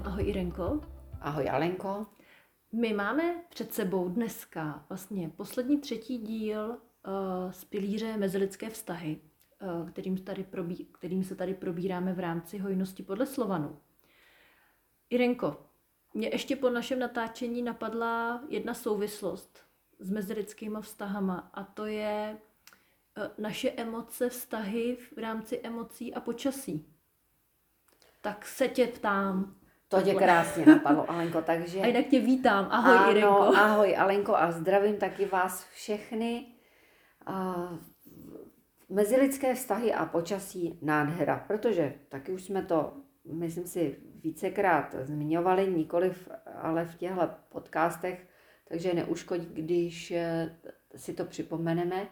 všem. 0.00 0.12
Ahoj 0.12 0.28
Irenko. 0.28 0.80
Ahoj 1.20 1.50
Alenko. 1.50 2.06
My 2.72 2.92
máme 2.92 3.42
před 3.48 3.74
sebou 3.74 4.08
dneska 4.08 4.84
vlastně 4.88 5.28
poslední 5.28 5.78
třetí 5.80 6.18
díl 6.18 6.68
uh, 6.68 7.52
z 7.52 7.64
pilíře 7.64 8.16
mezilidské 8.16 8.70
vztahy, 8.70 9.20
uh, 9.80 9.88
kterým, 9.88 10.18
tady 10.18 10.44
probí, 10.44 10.88
kterým 10.92 11.24
se 11.24 11.34
tady 11.34 11.54
probíráme 11.54 12.12
v 12.12 12.20
rámci 12.20 12.58
hojnosti 12.58 13.02
podle 13.02 13.26
Slovanu. 13.26 13.78
Irenko, 15.10 15.66
mě 16.14 16.28
ještě 16.28 16.56
po 16.56 16.70
našem 16.70 16.98
natáčení 16.98 17.62
napadla 17.62 18.42
jedna 18.48 18.74
souvislost 18.74 19.58
s 19.98 20.10
mezilidskými 20.10 20.78
vztahama 20.80 21.50
a 21.54 21.64
to 21.64 21.86
je 21.86 22.38
uh, 23.16 23.24
naše 23.38 23.70
emoce, 23.70 24.28
vztahy 24.28 24.96
v 25.14 25.18
rámci 25.18 25.60
emocí 25.62 26.14
a 26.14 26.20
počasí. 26.20 26.86
Tak 28.20 28.46
se 28.46 28.68
tě 28.68 28.86
ptám. 28.86 29.59
To 29.90 30.02
tě 30.02 30.14
krásně 30.14 30.66
napadlo, 30.66 31.10
Alenko, 31.10 31.42
takže... 31.46 31.80
A 31.80 31.86
jinak 31.86 32.06
tě 32.06 32.20
vítám. 32.20 32.68
Ahoj, 32.70 32.96
ano, 32.96 33.10
Irenko. 33.10 33.42
ahoj, 33.56 33.96
Alenko, 33.96 34.36
a 34.36 34.50
zdravím 34.50 34.96
taky 34.96 35.24
vás 35.24 35.68
všechny. 35.68 36.46
Uh, 37.28 37.78
mezilidské 38.88 39.54
vztahy 39.54 39.94
a 39.94 40.06
počasí 40.06 40.78
nádhera, 40.82 41.44
protože 41.46 41.94
taky 42.08 42.32
už 42.32 42.44
jsme 42.44 42.62
to, 42.62 42.92
myslím 43.32 43.66
si, 43.66 43.96
vícekrát 44.14 44.94
zmiňovali, 45.00 45.70
nikoliv 45.70 46.28
ale 46.62 46.84
v 46.84 46.94
těchto 46.94 47.30
podcastech, 47.48 48.26
takže 48.68 48.94
neuškodí, 48.94 49.48
když 49.52 50.10
eh, 50.10 50.56
si 50.96 51.14
to 51.14 51.24
připomeneme. 51.24 52.08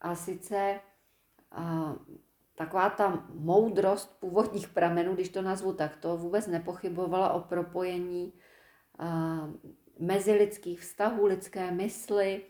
A 0.00 0.14
sice 0.14 0.80
uh, 1.58 1.94
taková 2.60 2.90
ta 2.90 3.24
moudrost 3.34 4.20
původních 4.20 4.68
pramenů, 4.68 5.14
když 5.14 5.28
to 5.28 5.42
nazvu 5.42 5.72
takto, 5.72 6.16
vůbec 6.16 6.46
nepochybovala 6.46 7.32
o 7.32 7.40
propojení 7.40 8.32
uh, 9.00 9.06
mezilidských 9.98 10.80
vztahů, 10.80 11.26
lidské 11.26 11.70
mysli 11.70 12.42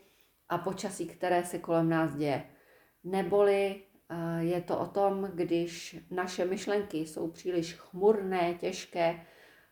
a 0.49 0.57
počasí, 0.57 1.07
které 1.07 1.43
se 1.43 1.59
kolem 1.59 1.89
nás 1.89 2.15
děje. 2.15 2.43
Neboli 3.03 3.81
uh, 4.11 4.39
je 4.39 4.61
to 4.61 4.79
o 4.79 4.85
tom, 4.85 5.31
když 5.33 5.99
naše 6.09 6.45
myšlenky 6.45 6.97
jsou 6.97 7.27
příliš 7.27 7.73
chmurné, 7.73 8.53
těžké, 8.53 9.25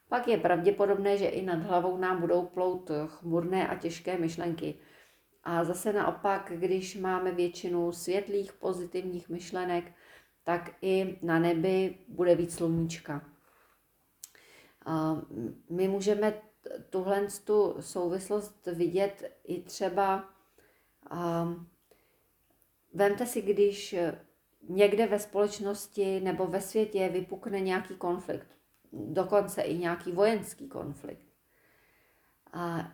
pak 0.09 0.27
je 0.27 0.37
pravděpodobné, 0.37 1.17
že 1.17 1.27
i 1.27 1.45
nad 1.45 1.59
hlavou 1.59 1.97
nám 1.97 2.21
budou 2.21 2.45
plout 2.45 2.91
chmurné 3.07 3.67
a 3.67 3.75
těžké 3.75 4.17
myšlenky. 4.17 4.75
A 5.43 5.63
zase 5.63 5.93
naopak, 5.93 6.51
když 6.55 6.97
máme 6.97 7.31
většinu 7.31 7.91
světlých, 7.91 8.53
pozitivních 8.53 9.29
myšlenek, 9.29 9.91
tak 10.43 10.71
i 10.81 11.19
na 11.21 11.39
nebi 11.39 11.97
bude 12.07 12.35
víc 12.35 12.55
sluníčka. 12.55 13.29
My 15.69 15.87
můžeme 15.87 16.41
tuhle 16.89 17.27
tu 17.43 17.75
souvislost 17.79 18.65
vidět 18.65 19.31
i 19.43 19.61
třeba, 19.61 20.29
vemte 22.93 23.25
si, 23.25 23.41
když 23.41 23.95
někde 24.69 25.07
ve 25.07 25.19
společnosti 25.19 26.19
nebo 26.19 26.47
ve 26.47 26.61
světě 26.61 27.09
vypukne 27.09 27.59
nějaký 27.59 27.95
konflikt, 27.95 28.47
dokonce 28.93 29.61
i 29.61 29.77
nějaký 29.77 30.11
vojenský 30.11 30.67
konflikt. 30.67 31.25
A 32.53 32.93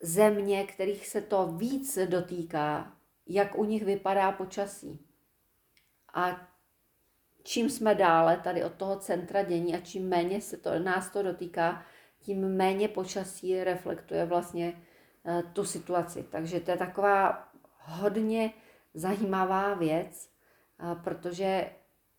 země, 0.00 0.66
kterých 0.66 1.06
se 1.06 1.20
to 1.20 1.46
víc 1.46 1.98
dotýká, 2.06 2.96
jak 3.26 3.58
u 3.58 3.64
nich 3.64 3.84
vypadá 3.84 4.32
počasí. 4.32 5.03
A 6.14 6.48
čím 7.42 7.70
jsme 7.70 7.94
dále 7.94 8.36
tady 8.36 8.64
od 8.64 8.72
toho 8.74 8.96
centra 8.96 9.42
dění 9.42 9.74
a 9.74 9.80
čím 9.80 10.08
méně 10.08 10.40
se 10.40 10.56
to, 10.56 10.78
nás 10.78 11.10
to 11.10 11.22
dotýká, 11.22 11.82
tím 12.20 12.56
méně 12.56 12.88
počasí 12.88 13.64
reflektuje 13.64 14.24
vlastně 14.26 14.82
uh, 15.22 15.42
tu 15.52 15.64
situaci. 15.64 16.26
Takže 16.30 16.60
to 16.60 16.70
je 16.70 16.76
taková 16.76 17.48
hodně 17.78 18.52
zajímavá 18.94 19.74
věc, 19.74 20.30
uh, 20.82 21.02
protože 21.02 21.70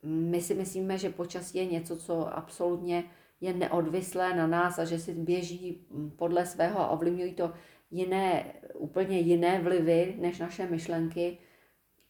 my 0.03 0.41
si 0.41 0.55
myslíme, 0.55 0.97
že 0.97 1.09
počasí 1.09 1.57
je 1.57 1.65
něco, 1.65 1.97
co 1.97 2.37
absolutně 2.37 3.03
je 3.41 3.53
neodvislé 3.53 4.35
na 4.35 4.47
nás 4.47 4.79
a 4.79 4.85
že 4.85 4.99
si 4.99 5.13
běží 5.13 5.87
podle 6.15 6.45
svého 6.45 6.79
a 6.79 6.89
ovlivňují 6.89 7.33
to 7.33 7.53
jiné, 7.91 8.53
úplně 8.73 9.19
jiné 9.19 9.61
vlivy 9.61 10.15
než 10.19 10.39
naše 10.39 10.67
myšlenky. 10.67 11.37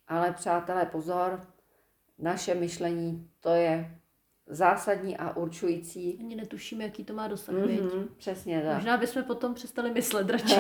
Ale 0.08 0.32
přátelé, 0.32 0.86
pozor, 0.86 1.42
naše 2.18 2.56
myšlení, 2.56 3.30
to 3.40 3.50
je 3.50 4.00
zásadní 4.48 5.18
a 5.18 5.38
určující. 5.38 6.18
Ani 6.20 6.36
netušíme, 6.36 6.84
jaký 6.84 7.04
to 7.04 7.14
má 7.14 7.28
dosah, 7.28 7.56
mm-hmm, 7.56 8.08
Přesně 8.18 8.62
tak. 8.62 8.76
Možná 8.76 8.98
bychom 8.98 9.24
potom 9.24 9.54
přestali 9.54 9.92
myslet 9.92 10.30
radši. 10.30 10.60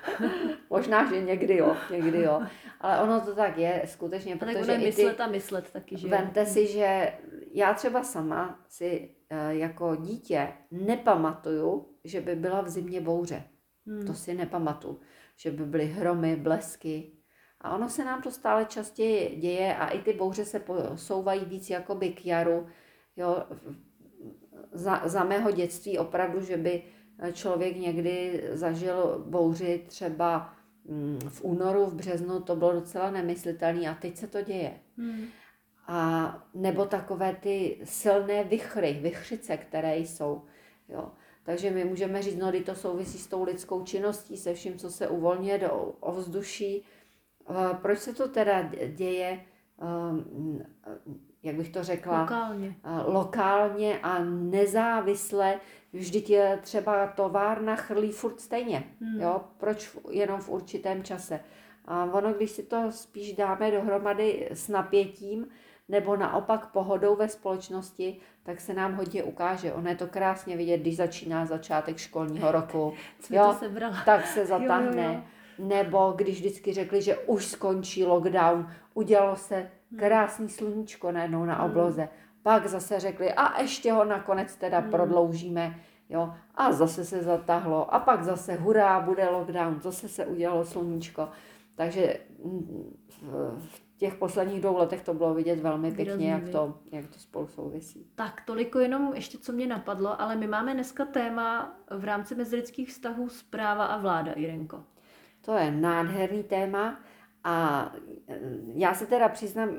Možná, 0.70 1.10
že 1.10 1.20
někdy 1.20 1.56
jo, 1.56 1.76
někdy 1.90 2.22
jo. 2.22 2.42
Ale 2.80 3.02
ono 3.02 3.20
to 3.20 3.34
tak 3.34 3.58
je, 3.58 3.82
skutečně, 3.86 4.36
protože 4.36 4.66
tak 4.66 4.80
myslet 4.80 5.20
a 5.20 5.26
myslet 5.26 5.70
taky, 5.70 5.98
že 5.98 6.08
Vemte 6.08 6.46
si, 6.46 6.66
že 6.66 7.12
já 7.52 7.74
třeba 7.74 8.02
sama 8.02 8.64
si 8.68 9.10
eh, 9.30 9.54
jako 9.54 9.96
dítě 9.96 10.52
nepamatuju, 10.70 11.88
že 12.04 12.20
by 12.20 12.34
byla 12.36 12.60
v 12.60 12.68
zimě 12.68 13.00
bouře. 13.00 13.42
Hmm. 13.86 14.06
To 14.06 14.14
si 14.14 14.34
nepamatuju. 14.34 15.00
Že 15.36 15.50
by 15.50 15.64
byly 15.64 15.86
hromy, 15.86 16.36
blesky, 16.36 17.12
a 17.60 17.74
ono 17.74 17.88
se 17.88 18.04
nám 18.04 18.22
to 18.22 18.30
stále 18.30 18.64
častěji 18.64 19.36
děje 19.36 19.76
a 19.76 19.88
i 19.88 20.02
ty 20.02 20.12
bouře 20.12 20.44
se 20.44 20.60
posouvají 20.60 21.44
víc 21.44 21.70
jakoby 21.70 22.08
k 22.08 22.26
jaru. 22.26 22.66
Jo, 23.16 23.44
za, 24.72 25.02
za 25.04 25.24
mého 25.24 25.50
dětství 25.50 25.98
opravdu, 25.98 26.40
že 26.40 26.56
by 26.56 26.82
člověk 27.32 27.76
někdy 27.76 28.44
zažil 28.52 29.24
bouři 29.26 29.84
třeba 29.86 30.54
mm, 30.84 31.18
v 31.28 31.44
únoru, 31.44 31.86
v 31.86 31.94
březnu, 31.94 32.40
to 32.40 32.56
bylo 32.56 32.72
docela 32.72 33.10
nemyslitelné 33.10 33.88
a 33.88 33.94
teď 33.94 34.16
se 34.16 34.26
to 34.26 34.42
děje. 34.42 34.80
Hmm. 34.98 35.26
A 35.86 36.42
nebo 36.54 36.84
takové 36.84 37.36
ty 37.40 37.80
silné 37.84 38.44
vychry, 38.44 38.98
vychřice, 39.02 39.56
které 39.56 39.98
jsou. 39.98 40.42
Jo. 40.88 41.10
Takže 41.42 41.70
my 41.70 41.84
můžeme 41.84 42.22
říct, 42.22 42.36
no, 42.36 42.52
to 42.64 42.74
souvisí 42.74 43.18
s 43.18 43.26
tou 43.26 43.44
lidskou 43.44 43.84
činností, 43.84 44.36
se 44.36 44.54
vším, 44.54 44.78
co 44.78 44.90
se 44.90 45.08
uvolňuje 45.08 45.58
do 45.58 45.94
ovzduší, 46.00 46.84
proč 47.82 47.98
se 47.98 48.12
to 48.12 48.28
teda 48.28 48.62
děje, 48.94 49.40
eh, 49.82 50.94
jak 51.42 51.56
bych 51.56 51.68
to 51.68 51.82
řekla, 51.82 52.20
lokálně, 52.20 52.76
eh, 52.84 53.02
lokálně 53.06 53.98
a 54.02 54.24
nezávisle. 54.24 55.60
Vždyť 55.92 56.30
je 56.30 56.58
třeba 56.62 57.06
továrna 57.06 57.76
chrlí 57.76 58.12
furt 58.12 58.40
stejně. 58.40 58.84
Hmm. 59.00 59.20
Jo? 59.20 59.40
Proč 59.56 59.96
jenom 60.10 60.40
v 60.40 60.48
určitém 60.48 61.02
čase? 61.02 61.40
A 61.84 62.04
ono, 62.04 62.32
když 62.32 62.50
si 62.50 62.62
to 62.62 62.92
spíš 62.92 63.32
dáme 63.32 63.70
dohromady 63.70 64.48
s 64.50 64.68
napětím, 64.68 65.46
nebo 65.88 66.16
naopak 66.16 66.66
pohodou 66.66 67.16
ve 67.16 67.28
společnosti, 67.28 68.20
tak 68.42 68.60
se 68.60 68.74
nám 68.74 68.94
hodně 68.94 69.22
ukáže. 69.22 69.72
Ono 69.72 69.88
je 69.88 69.96
to 69.96 70.06
krásně 70.06 70.56
vidět, 70.56 70.78
když 70.78 70.96
začíná 70.96 71.46
začátek 71.46 71.96
školního 71.96 72.52
roku. 72.52 72.94
jo, 73.30 73.56
to 73.60 73.66
tak 74.04 74.26
se 74.26 74.46
zatáhne. 74.46 75.02
Jo, 75.02 75.08
jo, 75.08 75.14
jo 75.14 75.22
nebo 75.60 76.12
když 76.16 76.38
vždycky 76.38 76.72
řekli, 76.72 77.02
že 77.02 77.16
už 77.16 77.46
skončí 77.46 78.04
lockdown, 78.04 78.68
udělalo 78.94 79.36
se 79.36 79.70
krásný 79.96 80.48
sluníčko 80.48 81.12
najednou 81.12 81.44
na 81.44 81.54
hmm. 81.54 81.70
obloze. 81.70 82.08
Pak 82.42 82.66
zase 82.66 83.00
řekli, 83.00 83.32
a 83.32 83.60
ještě 83.60 83.92
ho 83.92 84.04
nakonec 84.04 84.56
teda 84.56 84.78
hmm. 84.78 84.90
prodloužíme, 84.90 85.74
jo, 86.08 86.34
a 86.54 86.72
zase 86.72 87.04
se 87.04 87.22
zatahlo, 87.22 87.94
a 87.94 87.98
pak 87.98 88.22
zase 88.22 88.54
hurá, 88.54 89.00
bude 89.00 89.28
lockdown, 89.28 89.80
zase 89.80 90.08
se 90.08 90.26
udělalo 90.26 90.64
sluníčko. 90.64 91.28
Takže 91.74 92.16
mm, 92.44 92.96
v 93.58 93.82
těch 93.98 94.14
posledních 94.14 94.60
dvou 94.60 94.76
letech 94.76 95.02
to 95.02 95.14
bylo 95.14 95.34
vidět 95.34 95.60
velmi 95.60 95.92
pěkně, 95.92 96.30
jak 96.30 96.48
to, 96.48 96.74
jak 96.92 97.06
to 97.06 97.18
spolu 97.18 97.46
souvisí. 97.46 98.06
Tak 98.14 98.42
toliko 98.46 98.78
jenom 98.78 99.12
ještě, 99.14 99.38
co 99.38 99.52
mě 99.52 99.66
napadlo, 99.66 100.20
ale 100.20 100.36
my 100.36 100.46
máme 100.46 100.74
dneska 100.74 101.04
téma 101.04 101.76
v 101.98 102.04
rámci 102.04 102.34
mezilidských 102.34 102.88
vztahů 102.88 103.28
zpráva 103.28 103.84
a 103.84 103.98
vláda, 103.98 104.32
Irenko. 104.32 104.84
To 105.40 105.54
je 105.54 105.70
nádherný 105.70 106.42
téma 106.42 107.00
a 107.44 107.86
e, 108.28 108.38
já 108.74 108.94
se 108.94 109.06
teda 109.06 109.28
přiznám, 109.28 109.70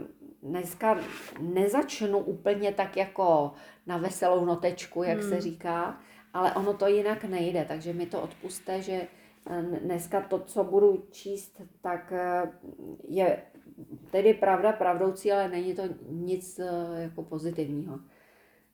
dneska 0.43 0.99
nezačnu 1.39 2.19
úplně 2.19 2.71
tak 2.71 2.97
jako 2.97 3.53
na 3.87 3.97
veselou 3.97 4.45
notečku, 4.45 5.03
jak 5.03 5.19
hmm. 5.19 5.29
se 5.29 5.41
říká, 5.41 5.99
ale 6.33 6.53
ono 6.53 6.73
to 6.73 6.87
jinak 6.87 7.23
nejde, 7.23 7.65
takže 7.67 7.93
mi 7.93 8.05
to 8.05 8.21
odpuste, 8.21 8.81
že 8.81 8.93
e, 8.93 9.61
dneska 9.61 10.21
to, 10.21 10.39
co 10.39 10.63
budu 10.63 11.05
číst, 11.11 11.61
tak 11.81 12.11
e, 12.11 12.51
je 13.07 13.41
tedy 14.11 14.33
pravda 14.33 14.71
pravdoucí, 14.71 15.31
ale 15.31 15.49
není 15.49 15.75
to 15.75 15.83
nic 16.09 16.59
jako 16.97 17.23
pozitivního. 17.23 17.99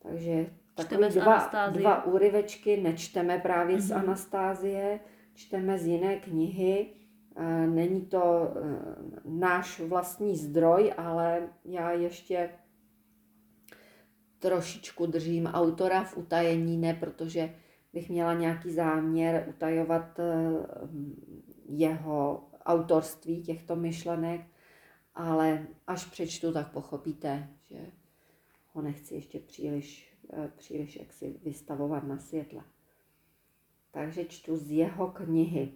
Takže 0.03 0.45
takové 0.75 1.09
dva, 1.09 1.49
dva 1.69 2.05
úryvečky 2.05 2.77
nečteme 2.77 3.39
právě 3.39 3.77
mm-hmm. 3.77 3.81
z 3.81 3.91
mhm. 3.91 3.99
Anastázie, 3.99 4.99
čteme 5.37 5.77
z 5.79 5.85
jiné 5.85 6.15
knihy. 6.15 6.87
Není 7.65 8.01
to 8.01 8.23
e, 8.23 8.59
náš 9.25 9.79
vlastní 9.79 10.37
zdroj, 10.37 10.93
ale 10.97 11.49
já 11.65 11.91
ještě 11.91 12.49
trošičku 14.39 15.05
držím 15.05 15.45
autora 15.45 16.03
v 16.03 16.17
utajení, 16.17 16.77
ne 16.77 16.93
protože 16.93 17.55
bych 17.93 18.09
měla 18.09 18.33
nějaký 18.33 18.73
záměr 18.73 19.45
utajovat 19.49 20.19
eh, 20.19 20.25
jeho 21.65 22.49
autorství 22.65 23.43
těchto 23.43 23.75
myšlenek, 23.75 24.41
ale 25.15 25.67
až 25.87 26.05
přečtu, 26.05 26.53
tak 26.53 26.71
pochopíte, 26.71 27.49
že 27.69 27.77
ho 28.73 28.81
nechci 28.81 29.15
ještě 29.15 29.39
příliš, 29.39 30.17
eh, 30.33 30.51
příliš 30.57 30.95
jaksi 30.95 31.39
vystavovat 31.43 32.03
na 32.03 32.17
světle. 32.17 32.63
Takže 33.97 34.25
čtu 34.25 34.57
z 34.57 34.71
jeho 34.71 35.07
knihy. 35.11 35.73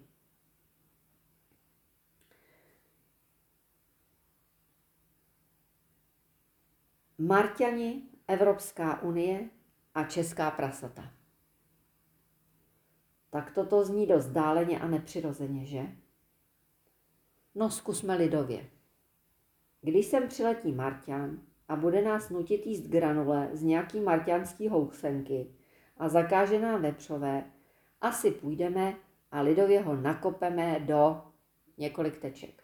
Marťani, 7.18 8.04
Evropská 8.28 9.02
unie 9.02 9.50
a 9.94 10.04
Česká 10.04 10.52
prasata. 10.52 11.14
Tak 13.30 13.52
toto 13.52 13.86
zní 13.86 14.08
dost 14.08 14.28
dáleně 14.28 14.80
a 14.80 14.88
nepřirozeně, 14.88 15.66
že? 15.66 15.88
No 17.56 17.70
zkusme 17.70 18.16
lidově. 18.16 18.70
Když 19.82 20.06
sem 20.06 20.28
přiletí 20.28 20.72
Marťan 20.72 21.42
a 21.68 21.76
bude 21.76 22.02
nás 22.02 22.30
nutit 22.30 22.66
jíst 22.66 22.88
granule 22.88 23.50
z 23.54 23.64
nějaký 23.64 24.00
marťanský 24.00 24.68
housenky 24.68 25.56
a 25.98 26.10
zakáže 26.10 26.60
nám 26.60 26.82
vepřové, 26.82 27.52
asi 28.02 28.32
půjdeme 28.32 28.96
a 29.32 29.42
lidově 29.42 29.82
ho 29.82 29.96
nakopeme 29.96 30.80
do 30.80 31.22
několik 31.78 32.18
teček. 32.18 32.64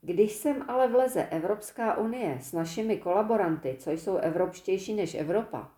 Když 0.00 0.32
sem 0.32 0.64
ale 0.68 0.88
vleze 0.88 1.26
Evropská 1.26 1.96
unie 1.96 2.38
s 2.40 2.52
našimi 2.52 2.96
kolaboranty, 2.96 3.76
co 3.78 3.90
jsou 3.90 4.16
evropštější 4.16 4.94
než 4.94 5.14
Evropa, 5.14 5.70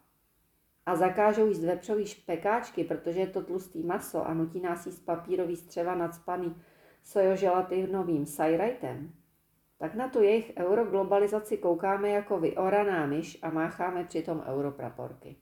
a 0.86 0.96
zakážou 0.96 1.46
jíst 1.46 1.64
vepřový 1.64 2.06
špekáčky, 2.06 2.84
protože 2.84 3.20
je 3.20 3.26
to 3.26 3.42
tlustý 3.42 3.82
maso 3.82 4.26
a 4.26 4.34
nutí 4.34 4.60
nás 4.60 4.86
jíst 4.86 5.04
papírový 5.04 5.56
střeva 5.56 5.94
nadspaný 5.94 6.56
sojoželatinovým 7.04 8.26
sajrajtem, 8.26 9.12
tak 9.78 9.94
na 9.94 10.08
tu 10.08 10.22
jejich 10.22 10.52
euroglobalizaci 10.56 11.56
koukáme 11.56 12.10
jako 12.10 12.40
vyoraná 12.40 13.06
myš 13.06 13.38
a 13.42 13.50
mácháme 13.50 14.04
přitom 14.04 14.44
europraporky. 14.46 15.36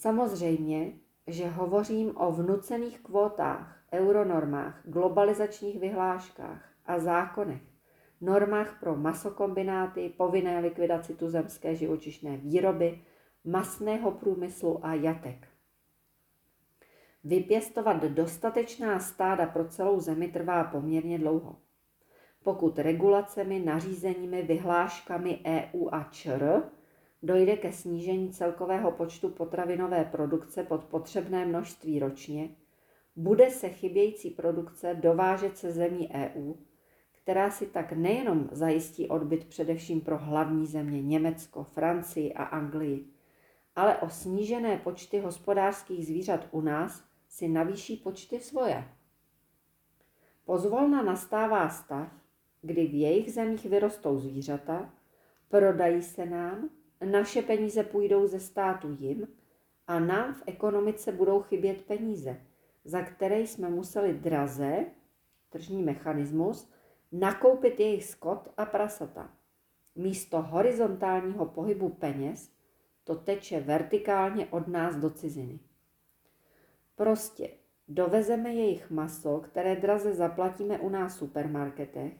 Samozřejmě, 0.00 0.92
že 1.26 1.48
hovořím 1.48 2.12
o 2.16 2.32
vnucených 2.32 3.00
kvótách, 3.00 3.82
euronormách, 3.92 4.80
globalizačních 4.84 5.80
vyhláškách 5.80 6.72
a 6.86 6.98
zákonech, 6.98 7.62
normách 8.20 8.80
pro 8.80 8.96
masokombináty, 8.96 10.08
povinné 10.16 10.60
likvidaci 10.60 11.14
tuzemské 11.14 11.74
živočišné 11.74 12.36
výroby, 12.36 13.00
masného 13.44 14.10
průmyslu 14.10 14.86
a 14.86 14.94
jatek. 14.94 15.48
Vypěstovat 17.24 18.04
dostatečná 18.04 19.00
stáda 19.00 19.46
pro 19.46 19.68
celou 19.68 20.00
zemi 20.00 20.28
trvá 20.28 20.64
poměrně 20.64 21.18
dlouho. 21.18 21.56
Pokud 22.42 22.78
regulacemi, 22.78 23.58
nařízeními, 23.58 24.42
vyhláškami 24.42 25.40
EU 25.44 25.88
a 25.92 26.04
ČR 26.10 26.70
dojde 27.22 27.56
ke 27.56 27.72
snížení 27.72 28.32
celkového 28.32 28.90
počtu 28.90 29.28
potravinové 29.28 30.04
produkce 30.04 30.62
pod 30.62 30.84
potřebné 30.84 31.46
množství 31.46 31.98
ročně, 31.98 32.50
bude 33.16 33.50
se 33.50 33.68
chybějící 33.68 34.30
produkce 34.30 34.94
dovážet 34.94 35.58
se 35.58 35.72
zemí 35.72 36.10
EU, 36.14 36.54
která 37.22 37.50
si 37.50 37.66
tak 37.66 37.92
nejenom 37.92 38.48
zajistí 38.52 39.08
odbyt 39.08 39.44
především 39.44 40.00
pro 40.00 40.18
hlavní 40.18 40.66
země 40.66 41.02
Německo, 41.02 41.64
Francii 41.64 42.34
a 42.34 42.42
Anglii, 42.44 43.06
ale 43.76 43.98
o 43.98 44.10
snížené 44.10 44.76
počty 44.76 45.18
hospodářských 45.18 46.06
zvířat 46.06 46.48
u 46.50 46.60
nás 46.60 47.04
si 47.28 47.48
navýší 47.48 47.96
počty 47.96 48.40
svoje. 48.40 48.84
Pozvolna 50.44 51.02
nastává 51.02 51.68
stav, 51.68 52.12
kdy 52.62 52.86
v 52.86 52.94
jejich 52.94 53.32
zemích 53.32 53.64
vyrostou 53.64 54.18
zvířata, 54.18 54.92
prodají 55.48 56.02
se 56.02 56.26
nám, 56.26 56.70
naše 57.04 57.42
peníze 57.42 57.82
půjdou 57.82 58.26
ze 58.26 58.40
státu 58.40 58.96
jim 59.00 59.28
a 59.86 60.00
nám 60.00 60.34
v 60.34 60.42
ekonomice 60.46 61.12
budou 61.12 61.42
chybět 61.42 61.82
peníze, 61.82 62.40
za 62.84 63.02
které 63.02 63.40
jsme 63.40 63.68
museli 63.68 64.14
draze, 64.14 64.84
tržní 65.50 65.82
mechanismus, 65.82 66.70
nakoupit 67.12 67.80
jejich 67.80 68.04
skot 68.04 68.48
a 68.56 68.64
prasata. 68.64 69.30
Místo 69.96 70.42
horizontálního 70.42 71.46
pohybu 71.46 71.88
peněz 71.88 72.52
to 73.04 73.14
teče 73.14 73.60
vertikálně 73.60 74.46
od 74.46 74.68
nás 74.68 74.96
do 74.96 75.10
ciziny. 75.10 75.60
Prostě 76.96 77.50
dovezeme 77.88 78.54
jejich 78.54 78.90
maso, 78.90 79.40
které 79.40 79.76
draze 79.76 80.14
zaplatíme 80.14 80.78
u 80.78 80.88
nás 80.88 81.14
v 81.14 81.18
supermarketech, 81.18 82.12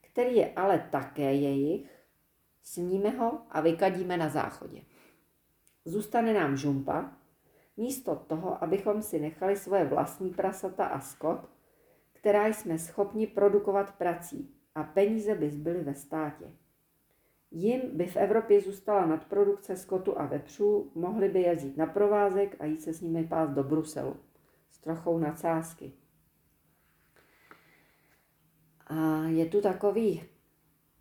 který 0.00 0.36
je 0.36 0.52
ale 0.56 0.88
také 0.90 1.34
jejich, 1.34 2.01
sníme 2.62 3.10
ho 3.10 3.42
a 3.50 3.60
vykadíme 3.60 4.16
na 4.16 4.28
záchodě. 4.28 4.82
Zůstane 5.84 6.34
nám 6.34 6.56
žumpa, 6.56 7.12
místo 7.76 8.16
toho, 8.16 8.64
abychom 8.64 9.02
si 9.02 9.20
nechali 9.20 9.56
svoje 9.56 9.84
vlastní 9.84 10.30
prasata 10.30 10.86
a 10.86 11.00
skot, 11.00 11.48
která 12.12 12.46
jsme 12.46 12.78
schopni 12.78 13.26
produkovat 13.26 13.94
prací 13.98 14.54
a 14.74 14.82
peníze 14.82 15.34
by 15.34 15.50
zbyly 15.50 15.82
ve 15.82 15.94
státě. 15.94 16.44
Jim 17.50 17.80
by 17.96 18.06
v 18.06 18.16
Evropě 18.16 18.60
zůstala 18.60 19.06
nadprodukce 19.06 19.76
skotu 19.76 20.20
a 20.20 20.26
vepřů, 20.26 20.92
mohli 20.94 21.28
by 21.28 21.42
jezdit 21.42 21.76
na 21.76 21.86
provázek 21.86 22.56
a 22.60 22.64
jít 22.64 22.82
se 22.82 22.92
s 22.92 23.00
nimi 23.00 23.24
pás 23.24 23.50
do 23.50 23.64
Bruselu 23.64 24.16
s 24.70 24.78
trochou 24.78 25.18
nadsázky. 25.18 25.92
A 28.86 29.24
je 29.24 29.46
tu 29.46 29.60
takový 29.60 30.22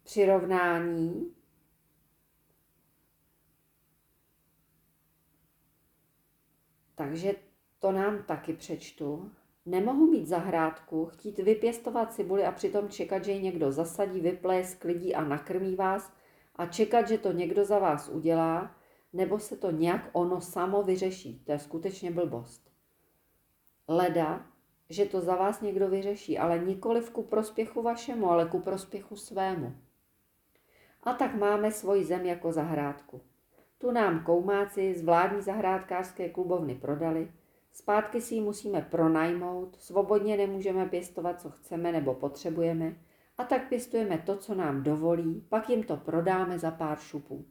přirovnání, 0.03 1.33
takže 7.01 7.35
to 7.79 7.91
nám 7.91 8.23
taky 8.23 8.53
přečtu. 8.53 9.31
Nemohu 9.65 10.11
mít 10.11 10.27
zahrádku, 10.27 11.05
chtít 11.05 11.39
vypěstovat 11.39 12.13
cibuli 12.13 12.45
a 12.45 12.51
přitom 12.51 12.89
čekat, 12.89 13.25
že 13.25 13.31
ji 13.31 13.41
někdo 13.41 13.71
zasadí, 13.71 14.19
vypleje, 14.19 14.65
sklidí 14.65 15.15
a 15.15 15.23
nakrmí 15.23 15.75
vás 15.75 16.13
a 16.55 16.65
čekat, 16.65 17.07
že 17.07 17.17
to 17.17 17.31
někdo 17.31 17.65
za 17.65 17.79
vás 17.79 18.09
udělá, 18.09 18.75
nebo 19.13 19.39
se 19.39 19.57
to 19.57 19.71
nějak 19.71 20.09
ono 20.13 20.41
samo 20.41 20.83
vyřeší. 20.83 21.41
To 21.45 21.51
je 21.51 21.59
skutečně 21.59 22.11
blbost. 22.11 22.71
Leda, 23.87 24.45
že 24.89 25.05
to 25.05 25.21
za 25.21 25.35
vás 25.35 25.61
někdo 25.61 25.89
vyřeší, 25.89 26.37
ale 26.37 26.59
nikoli 26.59 27.01
ku 27.01 27.23
prospěchu 27.23 27.81
vašemu, 27.81 28.31
ale 28.31 28.45
ku 28.45 28.59
prospěchu 28.59 29.15
svému. 29.15 29.75
A 31.03 31.13
tak 31.13 31.35
máme 31.35 31.71
svoji 31.71 32.05
zem 32.05 32.25
jako 32.25 32.51
zahrádku. 32.51 33.21
Tu 33.81 33.91
nám 33.91 34.23
koumáci 34.23 34.93
z 34.93 35.03
vládní 35.03 35.41
zahrádkářské 35.41 36.29
klubovny 36.29 36.75
prodali, 36.75 37.31
zpátky 37.71 38.21
si 38.21 38.35
ji 38.35 38.41
musíme 38.41 38.81
pronajmout, 38.81 39.75
svobodně 39.79 40.37
nemůžeme 40.37 40.85
pěstovat, 40.85 41.41
co 41.41 41.49
chceme 41.49 41.91
nebo 41.91 42.13
potřebujeme, 42.13 42.95
a 43.37 43.43
tak 43.43 43.69
pěstujeme 43.69 44.17
to, 44.17 44.37
co 44.37 44.55
nám 44.55 44.83
dovolí, 44.83 45.45
pak 45.49 45.69
jim 45.69 45.83
to 45.83 45.97
prodáme 45.97 46.59
za 46.59 46.71
pár 46.71 46.99
šupů. 46.99 47.45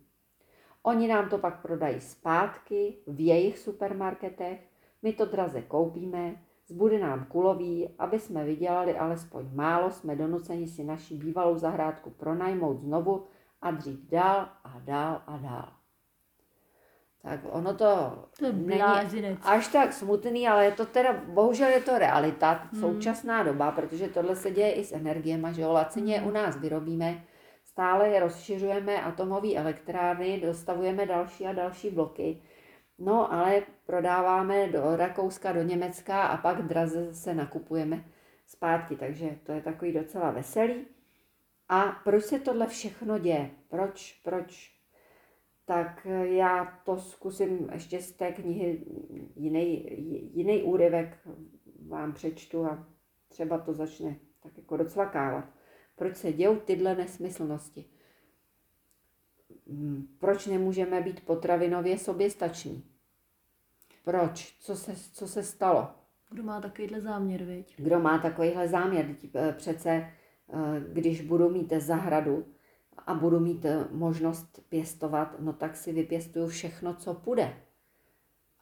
Oni 0.82 1.08
nám 1.08 1.28
to 1.28 1.38
pak 1.38 1.62
prodají 1.62 2.00
zpátky 2.00 2.96
v 3.06 3.26
jejich 3.26 3.58
supermarketech, 3.58 4.68
my 5.02 5.12
to 5.12 5.24
draze 5.24 5.62
koupíme, 5.62 6.36
zbude 6.66 6.98
nám 6.98 7.24
kulový, 7.24 7.88
aby 7.98 8.18
jsme 8.18 8.44
vydělali 8.44 8.98
alespoň 8.98 9.46
málo, 9.54 9.90
jsme 9.90 10.16
donuceni 10.16 10.68
si 10.68 10.84
naši 10.84 11.14
bývalou 11.14 11.58
zahrádku 11.58 12.10
pronajmout 12.10 12.80
znovu 12.80 13.26
a 13.62 13.70
dřít 13.70 14.10
dál 14.10 14.48
a 14.64 14.78
dál 14.84 15.22
a 15.26 15.36
dál. 15.36 15.79
Tak 17.22 17.40
ono 17.50 17.74
to, 17.74 18.24
To 18.38 18.52
není 18.52 18.82
až 19.42 19.68
tak 19.68 19.92
smutný, 19.92 20.48
ale 20.48 20.64
je 20.64 20.72
to 20.72 20.86
teda, 20.86 21.12
bohužel 21.12 21.68
je 21.68 21.80
to 21.80 21.98
realita, 21.98 22.52
Hmm. 22.72 22.80
současná 22.80 23.42
doba, 23.42 23.70
protože 23.70 24.08
tohle 24.08 24.36
se 24.36 24.50
děje 24.50 24.72
i 24.72 24.84
s 24.84 24.92
energiemi, 24.92 25.48
že 25.50 25.62
jo, 25.62 25.72
lacině 25.72 26.18
Hmm. 26.18 26.28
u 26.28 26.30
nás 26.30 26.56
vyrobíme, 26.56 27.24
stále 27.64 28.08
je 28.08 28.20
rozšiřujeme 28.20 29.02
atomové 29.02 29.54
elektrárny, 29.56 30.40
dostavujeme 30.40 31.06
další 31.06 31.46
a 31.46 31.52
další 31.52 31.90
bloky, 31.90 32.42
no 32.98 33.32
ale 33.32 33.62
prodáváme 33.86 34.68
do 34.68 34.96
Rakouska, 34.96 35.52
do 35.52 35.62
Německa 35.62 36.22
a 36.22 36.36
pak 36.36 36.62
draze 36.62 37.14
se 37.14 37.34
nakupujeme 37.34 38.04
zpátky, 38.46 38.96
takže 38.96 39.38
to 39.42 39.52
je 39.52 39.60
takový 39.60 39.92
docela 39.92 40.30
veselý. 40.30 40.86
A 41.68 41.82
proč 42.04 42.24
se 42.24 42.38
tohle 42.38 42.66
všechno 42.66 43.18
děje? 43.18 43.50
Proč, 43.68 44.20
proč 44.24 44.79
tak 45.70 46.06
já 46.22 46.80
to 46.84 46.96
zkusím 46.96 47.70
ještě 47.72 48.00
z 48.00 48.12
té 48.12 48.32
knihy 48.32 48.84
jiný, 49.36 49.86
jiný 50.36 50.62
úryvek 50.62 51.18
vám 51.88 52.12
přečtu 52.12 52.64
a 52.66 52.88
třeba 53.28 53.58
to 53.58 53.74
začne 53.74 54.16
tak 54.42 54.58
jako 54.58 54.76
docvakávat. 54.76 55.44
Proč 55.96 56.16
se 56.16 56.32
dějou 56.32 56.56
tyhle 56.56 56.94
nesmyslnosti? 56.94 57.84
mm, 59.66 60.16
proč 60.18 60.46
nemůžeme 60.46 61.00
být 61.00 61.24
potravinově 61.24 61.98
soběstační? 61.98 62.84
Proč? 64.04 64.56
Co 64.60 64.76
se, 64.76 64.94
co 65.12 65.28
se 65.28 65.42
stalo? 65.42 65.88
Kdo 66.30 66.42
má 66.42 66.60
takovýhle 66.60 67.00
záměr, 67.00 67.44
viď? 67.44 67.74
Kdo 67.76 68.00
má 68.00 68.18
takovýhle 68.18 68.68
záměr? 68.68 69.16
Eh, 69.34 69.52
Přece, 69.52 69.90
eh, 69.90 70.12
když 70.92 71.20
budu 71.20 71.48
mít 71.48 71.72
zahradu 71.72 72.46
a 73.06 73.14
budu 73.14 73.40
mít 73.40 73.64
eh, 73.64 73.88
možnost 73.90 74.60
pěstovat, 74.68 75.40
no 75.40 75.52
tak 75.52 75.76
si 75.76 75.92
vypěstuju 75.92 76.48
všechno, 76.48 76.94
co 76.94 77.14
půjde. 77.14 77.56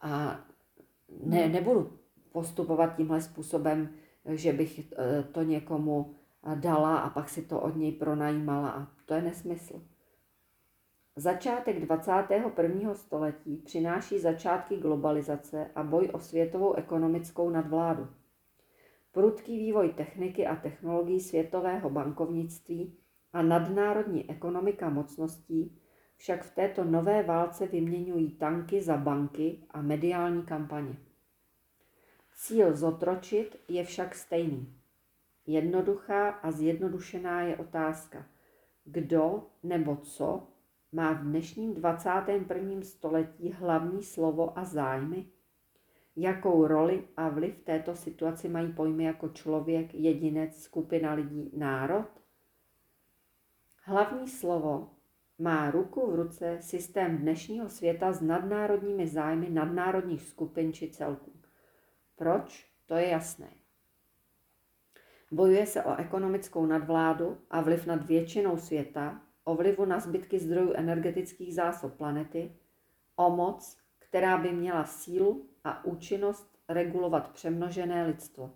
A 0.00 0.40
ne, 1.24 1.48
nebudu 1.48 1.98
postupovat 2.32 2.96
tímhle 2.96 3.20
způsobem, 3.20 3.88
že 4.24 4.52
bych 4.52 4.92
eh, 4.92 5.22
to 5.22 5.42
někomu 5.42 6.14
eh, 6.44 6.56
dala 6.56 6.98
a 6.98 7.10
pak 7.10 7.28
si 7.28 7.42
to 7.42 7.60
od 7.60 7.76
něj 7.76 7.92
pronajímala. 7.92 8.70
A 8.70 8.86
to 9.06 9.14
je 9.14 9.22
nesmysl. 9.22 9.82
Začátek 11.16 11.80
21. 11.80 12.94
století 12.94 13.56
přináší 13.56 14.18
začátky 14.18 14.76
globalizace 14.76 15.70
a 15.74 15.82
boj 15.82 16.10
o 16.12 16.18
světovou 16.18 16.74
ekonomickou 16.74 17.50
nadvládu. 17.50 18.08
Prudký 19.12 19.58
vývoj 19.58 19.92
techniky 19.92 20.46
a 20.46 20.56
technologií 20.56 21.20
světového 21.20 21.90
bankovnictví 21.90 22.96
a 23.32 23.42
nadnárodní 23.42 24.30
ekonomika 24.30 24.90
mocností 24.90 25.78
však 26.16 26.44
v 26.44 26.54
této 26.54 26.84
nové 26.84 27.22
válce 27.22 27.66
vyměňují 27.66 28.30
tanky 28.30 28.82
za 28.82 28.96
banky 28.96 29.64
a 29.70 29.82
mediální 29.82 30.42
kampaně. 30.42 30.96
Cíl 32.36 32.76
zotročit 32.76 33.56
je 33.68 33.84
však 33.84 34.14
stejný. 34.14 34.74
Jednoduchá 35.46 36.28
a 36.28 36.50
zjednodušená 36.50 37.42
je 37.42 37.56
otázka, 37.56 38.26
kdo 38.84 39.46
nebo 39.62 39.96
co 39.96 40.48
má 40.92 41.12
v 41.12 41.22
dnešním 41.22 41.74
21. 41.74 42.82
století 42.82 43.52
hlavní 43.52 44.02
slovo 44.02 44.58
a 44.58 44.64
zájmy? 44.64 45.26
Jakou 46.16 46.66
roli 46.66 47.08
a 47.16 47.28
vliv 47.28 47.54
v 47.54 47.64
této 47.64 47.96
situaci 47.96 48.48
mají 48.48 48.72
pojmy 48.72 49.04
jako 49.04 49.28
člověk, 49.28 49.94
jedinec, 49.94 50.62
skupina 50.62 51.12
lidí, 51.12 51.50
národ? 51.56 52.17
Hlavní 53.88 54.28
slovo 54.28 54.90
má 55.38 55.70
ruku 55.70 56.10
v 56.10 56.14
ruce 56.14 56.58
systém 56.60 57.18
dnešního 57.18 57.68
světa 57.68 58.12
s 58.12 58.20
nadnárodními 58.20 59.06
zájmy 59.06 59.50
nadnárodních 59.50 60.22
skupin 60.22 60.72
či 60.72 60.90
celků. 60.90 61.32
Proč? 62.16 62.70
To 62.86 62.94
je 62.94 63.08
jasné. 63.08 63.48
Bojuje 65.30 65.66
se 65.66 65.82
o 65.84 65.96
ekonomickou 65.96 66.66
nadvládu 66.66 67.38
a 67.50 67.60
vliv 67.60 67.86
nad 67.86 68.06
většinou 68.06 68.56
světa, 68.56 69.20
o 69.44 69.54
vlivu 69.54 69.84
na 69.84 70.00
zbytky 70.00 70.38
zdrojů 70.38 70.72
energetických 70.74 71.54
zásob 71.54 71.94
planety, 71.94 72.56
o 73.16 73.30
moc, 73.30 73.78
která 73.98 74.38
by 74.38 74.52
měla 74.52 74.84
sílu 74.84 75.48
a 75.64 75.84
účinnost 75.84 76.58
regulovat 76.68 77.32
přemnožené 77.32 78.06
lidstvo. 78.06 78.54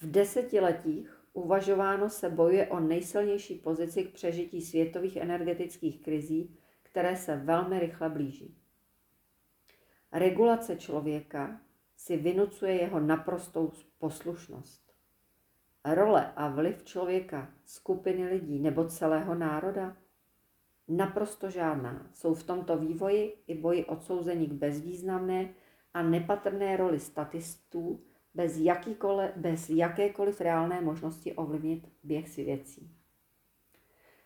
V 0.00 0.10
desetiletích 0.10 1.19
uvažováno 1.32 2.10
se 2.10 2.30
bojuje 2.30 2.68
o 2.68 2.80
nejsilnější 2.80 3.54
pozici 3.54 4.04
k 4.04 4.12
přežití 4.12 4.62
světových 4.62 5.16
energetických 5.16 6.02
krizí, 6.02 6.56
které 6.82 7.16
se 7.16 7.36
velmi 7.36 7.80
rychle 7.80 8.08
blíží. 8.08 8.56
Regulace 10.12 10.76
člověka 10.76 11.60
si 11.96 12.16
vynucuje 12.16 12.74
jeho 12.74 13.00
naprostou 13.00 13.72
poslušnost. 13.98 14.92
Role 15.84 16.32
a 16.36 16.48
vliv 16.48 16.84
člověka, 16.84 17.50
skupiny 17.64 18.28
lidí 18.28 18.58
nebo 18.58 18.84
celého 18.84 19.34
národa? 19.34 19.96
Naprosto 20.88 21.50
žádná. 21.50 22.10
Jsou 22.14 22.34
v 22.34 22.42
tomto 22.42 22.78
vývoji 22.78 23.36
i 23.46 23.54
boji 23.54 23.84
odsouzení 23.84 24.46
k 24.46 24.52
bezvýznamné 24.52 25.54
a 25.94 26.02
nepatrné 26.02 26.76
roli 26.76 27.00
statistů 27.00 28.04
bez, 28.34 28.60
bez 29.36 29.70
jakékoliv 29.70 30.40
reálné 30.40 30.80
možnosti 30.80 31.34
ovlivnit 31.34 31.88
běh 32.02 32.28
si 32.28 32.44
věcí. 32.44 32.90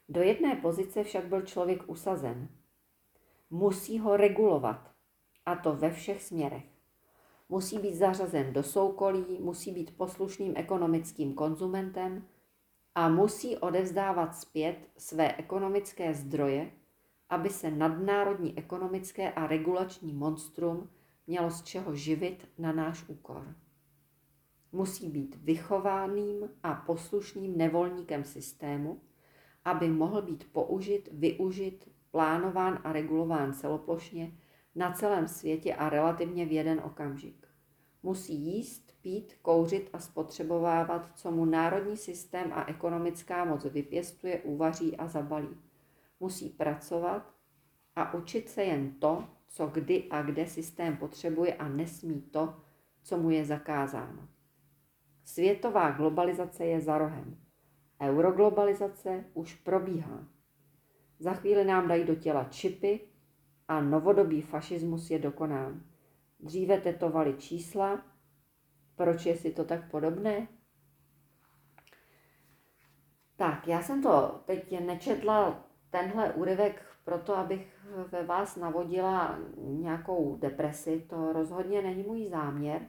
Do 0.08 0.22
jedné 0.22 0.56
pozice 0.56 1.04
však 1.04 1.24
byl 1.24 1.42
člověk 1.42 1.82
usazen. 1.86 2.48
Musí 3.50 3.98
ho 3.98 4.16
regulovat, 4.16 4.90
a 5.46 5.56
to 5.56 5.76
ve 5.76 5.90
všech 5.90 6.22
směrech 6.22 6.74
musí 7.48 7.78
být 7.78 7.94
zařazen 7.94 8.52
do 8.52 8.62
soukolí, 8.62 9.38
musí 9.40 9.72
být 9.72 9.96
poslušným 9.96 10.52
ekonomickým 10.56 11.34
konzumentem 11.34 12.26
a 12.94 13.08
musí 13.08 13.56
odevzdávat 13.56 14.36
zpět 14.36 14.76
své 14.96 15.36
ekonomické 15.36 16.14
zdroje, 16.14 16.70
aby 17.28 17.50
se 17.50 17.70
nadnárodní 17.70 18.58
ekonomické 18.58 19.32
a 19.32 19.46
regulační 19.46 20.12
monstrum 20.12 20.90
mělo 21.26 21.50
z 21.50 21.62
čeho 21.62 21.94
živit 21.94 22.48
na 22.58 22.72
náš 22.72 23.08
úkor. 23.08 23.54
Musí 24.74 25.08
být 25.08 25.36
vychovaným 25.42 26.50
a 26.62 26.74
poslušným 26.74 27.58
nevolníkem 27.58 28.24
systému, 28.24 29.00
aby 29.64 29.88
mohl 29.88 30.22
být 30.22 30.52
použit, 30.52 31.08
využit, 31.12 31.90
plánován 32.10 32.78
a 32.84 32.92
regulován 32.92 33.52
celoplošně 33.52 34.32
na 34.74 34.92
celém 34.92 35.28
světě 35.28 35.74
a 35.74 35.88
relativně 35.88 36.46
v 36.46 36.52
jeden 36.52 36.80
okamžik. 36.84 37.46
Musí 38.02 38.34
jíst, 38.34 38.92
pít, 39.00 39.34
kouřit 39.42 39.90
a 39.92 39.98
spotřebovávat, 39.98 41.10
co 41.14 41.30
mu 41.30 41.44
národní 41.44 41.96
systém 41.96 42.52
a 42.52 42.64
ekonomická 42.64 43.44
moc 43.44 43.64
vypěstuje, 43.64 44.42
uvaří 44.42 44.96
a 44.96 45.06
zabalí. 45.08 45.56
Musí 46.20 46.48
pracovat 46.48 47.34
a 47.96 48.14
učit 48.14 48.48
se 48.48 48.64
jen 48.64 48.92
to, 48.92 49.24
co 49.46 49.66
kdy 49.66 50.04
a 50.10 50.22
kde 50.22 50.46
systém 50.46 50.96
potřebuje 50.96 51.54
a 51.54 51.68
nesmí 51.68 52.22
to, 52.22 52.54
co 53.02 53.18
mu 53.18 53.30
je 53.30 53.44
zakázáno. 53.44 54.33
Světová 55.24 55.90
globalizace 55.90 56.64
je 56.64 56.80
za 56.80 56.98
rohem. 56.98 57.36
Euroglobalizace 58.02 59.24
už 59.34 59.54
probíhá. 59.54 60.24
Za 61.18 61.34
chvíli 61.34 61.64
nám 61.64 61.88
dají 61.88 62.04
do 62.04 62.14
těla 62.14 62.44
čipy, 62.44 63.00
a 63.68 63.80
novodobý 63.80 64.42
fašismus 64.42 65.10
je 65.10 65.18
dokonán. 65.18 65.80
Dříve 66.40 66.80
tetovali 66.80 67.34
čísla, 67.34 68.02
proč 68.96 69.26
je 69.26 69.36
si 69.36 69.52
to 69.52 69.64
tak 69.64 69.90
podobné? 69.90 70.48
Tak, 73.36 73.68
já 73.68 73.82
jsem 73.82 74.02
to 74.02 74.42
teď 74.44 74.80
nečetla 74.80 75.64
tenhle 75.90 76.32
úryvek 76.32 76.82
proto, 77.04 77.36
abych 77.36 77.86
ve 78.10 78.24
vás 78.24 78.56
navodila 78.56 79.38
nějakou 79.56 80.36
depresi. 80.36 81.06
To 81.10 81.32
rozhodně 81.32 81.82
není 81.82 82.02
můj 82.02 82.28
záměr, 82.28 82.88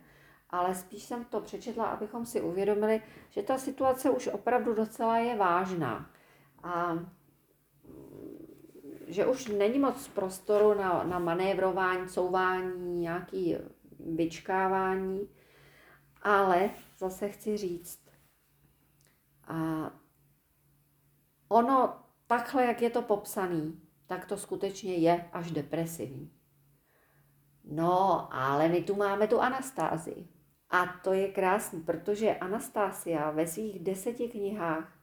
ale 0.50 0.76
spíš 0.76 1.04
jsem 1.04 1.26
to 1.26 1.42
přečetla, 1.42 1.86
abychom 1.86 2.26
si 2.26 2.42
uvědomili, 2.42 3.02
že 3.30 3.44
ta 3.44 3.58
situace 3.58 4.10
už 4.10 4.28
opravdu 4.28 4.74
docela 4.74 5.18
je 5.18 5.36
vážná. 5.36 6.10
A 6.64 7.00
že 9.08 9.26
už 9.26 9.48
není 9.48 9.80
moc 9.80 10.08
prostoru 10.08 10.74
na, 10.74 11.04
na 11.04 11.20
manévrování, 11.20 12.08
couvání, 12.08 13.00
nějaký 13.00 13.56
vyčkávání, 14.00 15.30
ale 16.22 16.70
zase 16.98 17.30
chci 17.30 17.58
říct, 17.58 18.06
a 19.48 19.92
ono 21.48 21.94
takhle, 22.28 22.66
jak 22.66 22.82
je 22.82 22.90
to 22.90 23.02
popsaný, 23.02 23.82
tak 24.06 24.26
to 24.26 24.38
skutečně 24.38 24.96
je 24.96 25.30
až 25.34 25.52
depresivní. 25.52 26.32
No, 27.64 28.28
ale 28.34 28.68
my 28.68 28.84
tu 28.84 28.96
máme 28.96 29.28
tu 29.28 29.40
Anastázii. 29.42 30.35
A 30.70 30.86
to 31.04 31.14
je 31.14 31.28
krásný, 31.28 31.82
protože 31.82 32.36
Anastásia 32.36 33.32
ve 33.32 33.48
svých 33.48 33.80
deseti 33.80 34.28
knihách 34.28 34.98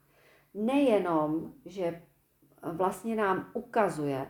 nejenom, 0.53 1.53
že 1.65 2.01
vlastně 2.71 3.15
nám 3.15 3.51
ukazuje 3.53 4.27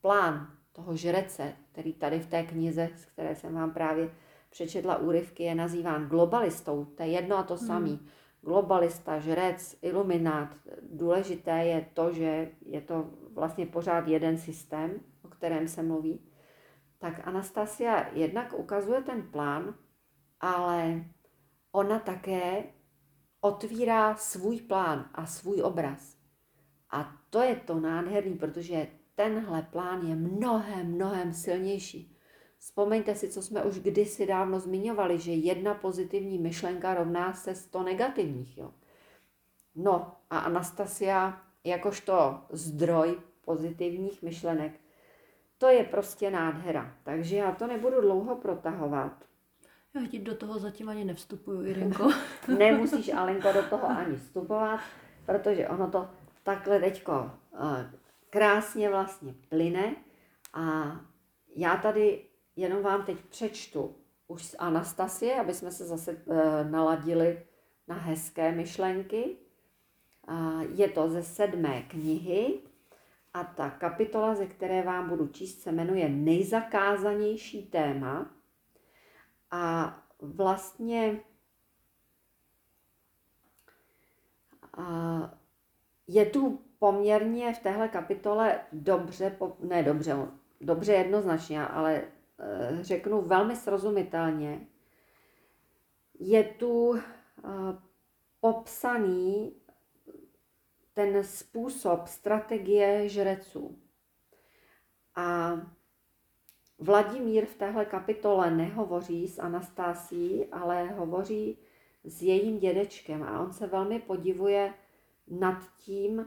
plán 0.00 0.56
toho 0.72 0.96
žrece, 0.96 1.52
který 1.72 1.92
tady 1.92 2.20
v 2.20 2.26
té 2.26 2.42
knize, 2.42 2.90
z 2.96 3.04
které 3.04 3.34
jsem 3.34 3.54
vám 3.54 3.70
právě 3.70 4.10
přečetla 4.50 4.98
úryvky, 4.98 5.42
je 5.42 5.54
nazýván 5.54 6.08
globalistou. 6.08 6.84
To 6.84 7.02
je 7.02 7.08
jedno 7.08 7.36
a 7.36 7.42
to 7.42 7.56
hmm. 7.56 7.66
samý. 7.66 8.08
Globalista, 8.40 9.18
žrec, 9.18 9.78
iluminát. 9.82 10.56
Důležité 10.82 11.64
je 11.64 11.86
to, 11.94 12.12
že 12.12 12.50
je 12.60 12.80
to 12.80 13.10
vlastně 13.34 13.66
pořád 13.66 14.08
jeden 14.08 14.38
systém, 14.38 15.00
o 15.24 15.28
kterém 15.28 15.68
se 15.68 15.82
mluví. 15.82 16.20
Tak 16.98 17.28
Anastasia 17.28 18.08
jednak 18.12 18.52
ukazuje 18.58 19.02
ten 19.02 19.22
plán, 19.22 19.74
ale 20.40 21.04
ona 21.72 21.98
také 21.98 22.64
otvírá 23.40 24.16
svůj 24.16 24.60
plán 24.60 25.10
a 25.14 25.26
svůj 25.26 25.62
obraz. 25.62 26.16
A 26.90 27.16
to 27.30 27.42
je 27.42 27.56
to 27.56 27.80
nádherný, 27.80 28.34
protože 28.34 28.86
tenhle 29.14 29.62
plán 29.62 30.06
je 30.06 30.14
mnohem, 30.14 30.92
mnohem 30.92 31.34
silnější. 31.34 32.16
Vzpomeňte 32.58 33.14
si, 33.14 33.28
co 33.28 33.42
jsme 33.42 33.64
už 33.64 33.78
kdysi 33.78 34.26
dávno 34.26 34.60
zmiňovali, 34.60 35.18
že 35.18 35.32
jedna 35.32 35.74
pozitivní 35.74 36.38
myšlenka 36.38 36.94
rovná 36.94 37.32
se 37.32 37.54
100 37.54 37.82
negativních. 37.82 38.58
Jo? 38.58 38.74
No 39.74 40.16
a 40.30 40.38
Anastasia 40.38 41.42
jakožto 41.64 42.40
zdroj 42.50 43.20
pozitivních 43.44 44.22
myšlenek. 44.22 44.80
To 45.58 45.66
je 45.68 45.84
prostě 45.84 46.30
nádhera. 46.30 46.96
Takže 47.02 47.36
já 47.36 47.52
to 47.52 47.66
nebudu 47.66 48.00
dlouho 48.00 48.36
protahovat. 48.36 49.24
Já 49.94 50.06
ti 50.06 50.18
do 50.18 50.34
toho 50.34 50.58
zatím 50.58 50.88
ani 50.88 51.04
nevstupuju, 51.04 51.66
Irinko. 51.66 52.10
Nemusíš, 52.58 53.08
Alenko, 53.14 53.52
do 53.52 53.62
toho 53.62 53.88
ani 53.88 54.16
vstupovat, 54.16 54.80
protože 55.26 55.68
ono 55.68 55.90
to 55.90 56.08
takhle 56.42 56.80
teďko 56.80 57.30
eh, 57.54 57.90
krásně 58.30 58.90
vlastně 58.90 59.34
plyne 59.48 59.96
a 60.52 60.96
já 61.56 61.76
tady 61.76 62.24
jenom 62.56 62.82
vám 62.82 63.04
teď 63.04 63.18
přečtu 63.20 63.96
už 64.28 64.44
z 64.44 64.56
Anastasie, 64.58 65.40
aby 65.40 65.54
jsme 65.54 65.70
se 65.70 65.84
zase 65.84 66.10
eh, 66.30 66.64
naladili 66.64 67.42
na 67.88 67.94
hezké 67.94 68.52
myšlenky. 68.52 69.36
Je 70.74 70.88
to 70.88 71.08
ze 71.08 71.22
sedmé 71.22 71.82
knihy 71.82 72.60
a 73.34 73.44
ta 73.44 73.70
kapitola, 73.70 74.34
ze 74.34 74.46
které 74.46 74.82
vám 74.82 75.08
budu 75.08 75.28
číst, 75.28 75.60
se 75.60 75.72
jmenuje 75.72 76.08
Nejzakázanější 76.08 77.62
téma. 77.62 78.30
A 79.56 79.94
vlastně 80.20 81.20
je 86.06 86.26
tu 86.26 86.60
poměrně 86.78 87.54
v 87.54 87.58
téhle 87.58 87.88
kapitole 87.88 88.60
dobře, 88.72 89.38
ne 89.60 89.82
dobře, 89.82 90.16
dobře 90.60 90.92
jednoznačně, 90.92 91.66
ale 91.66 92.02
eh, 92.38 92.78
řeknu 92.80 93.22
velmi 93.22 93.56
srozumitelně, 93.56 94.66
je 96.18 96.44
tu 96.44 96.96
eh, 96.96 97.02
popsaný 98.40 99.56
ten 100.92 101.24
způsob 101.24 102.06
strategie 102.06 103.08
žreců. 103.08 103.78
A 105.14 105.52
Vladimír 106.78 107.46
v 107.46 107.54
téhle 107.54 107.84
kapitole 107.84 108.50
nehovoří 108.50 109.28
s 109.28 109.38
Anastásí, 109.38 110.46
ale 110.46 110.88
hovoří 110.88 111.58
s 112.04 112.22
jejím 112.22 112.58
dědečkem 112.58 113.22
a 113.22 113.40
on 113.40 113.52
se 113.52 113.66
velmi 113.66 114.00
podivuje 114.00 114.74
nad 115.28 115.58
tím, 115.78 116.26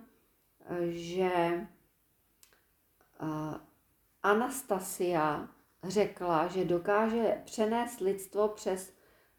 že 0.89 1.67
Anastasia 4.23 5.49
řekla, 5.83 6.47
že 6.47 6.65
dokáže 6.65 7.41
přenést 7.45 7.99
lidstvo 7.99 8.47
přes 8.47 8.93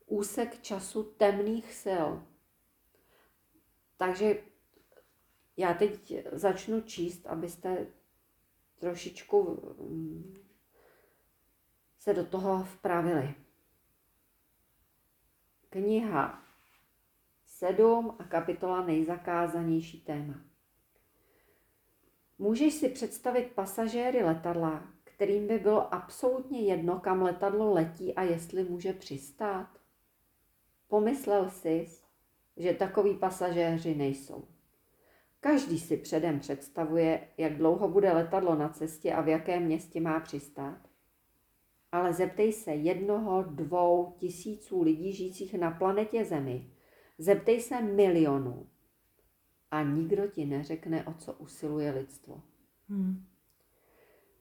úsek 0.06 0.62
času 0.62 1.02
temných 1.02 1.74
sil. 1.84 2.08
Takže 3.96 4.42
já 5.56 5.74
teď 5.74 6.14
začnu 6.32 6.80
číst, 6.80 7.26
abyste 7.26 7.86
trošičku 8.78 9.62
mm, 9.78 10.36
se 12.00 12.14
do 12.14 12.24
toho 12.24 12.64
vpravili. 12.64 13.34
Kniha 15.70 16.42
7 17.44 18.16
a 18.18 18.24
kapitola 18.24 18.86
nejzakázanější 18.86 20.00
téma. 20.00 20.34
Můžeš 22.38 22.74
si 22.74 22.88
představit 22.88 23.52
pasažéry 23.54 24.24
letadla, 24.24 24.88
kterým 25.04 25.46
by 25.46 25.58
bylo 25.58 25.94
absolutně 25.94 26.60
jedno, 26.60 27.00
kam 27.00 27.22
letadlo 27.22 27.74
letí 27.74 28.14
a 28.14 28.22
jestli 28.22 28.64
může 28.64 28.92
přistát? 28.92 29.68
Pomyslel 30.88 31.50
jsi, 31.50 31.88
že 32.56 32.74
takoví 32.74 33.14
pasažéři 33.14 33.94
nejsou. 33.94 34.44
Každý 35.40 35.80
si 35.80 35.96
předem 35.96 36.40
představuje, 36.40 37.28
jak 37.38 37.56
dlouho 37.56 37.88
bude 37.88 38.12
letadlo 38.12 38.54
na 38.54 38.68
cestě 38.68 39.12
a 39.12 39.20
v 39.20 39.28
jakém 39.28 39.62
městě 39.62 40.00
má 40.00 40.20
přistát. 40.20 40.89
Ale 41.92 42.12
zeptej 42.12 42.52
se 42.52 42.70
jednoho, 42.70 43.42
dvou, 43.42 44.14
tisíců 44.16 44.82
lidí 44.82 45.12
žijících 45.12 45.54
na 45.54 45.70
planetě 45.70 46.24
Zemi. 46.24 46.70
Zeptej 47.18 47.60
se 47.60 47.82
milionů. 47.82 48.66
A 49.70 49.82
nikdo 49.82 50.26
ti 50.26 50.46
neřekne, 50.46 51.04
o 51.04 51.14
co 51.14 51.32
usiluje 51.32 51.90
lidstvo. 51.90 52.42
Hmm. 52.88 53.26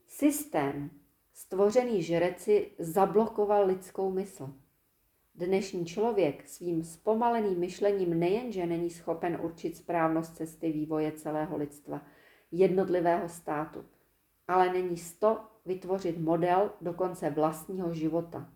Systém 0.07 0.89
stvořený 1.33 2.03
žreci 2.03 2.71
zablokoval 2.79 3.65
lidskou 3.65 4.11
mysl. 4.11 4.53
Dnešní 5.35 5.85
člověk 5.85 6.47
svým 6.47 6.83
zpomaleným 6.83 7.59
myšlením 7.59 8.19
nejenže 8.19 8.65
není 8.65 8.89
schopen 8.89 9.39
určit 9.41 9.77
správnost 9.77 10.35
cesty 10.35 10.71
vývoje 10.71 11.11
celého 11.11 11.57
lidstva, 11.57 12.01
jednotlivého 12.51 13.29
státu, 13.29 13.85
ale 14.47 14.73
není 14.73 14.97
sto 14.97 15.39
vytvořit 15.65 16.17
model 16.17 16.71
dokonce 16.81 17.29
vlastního 17.29 17.93
života. 17.93 18.49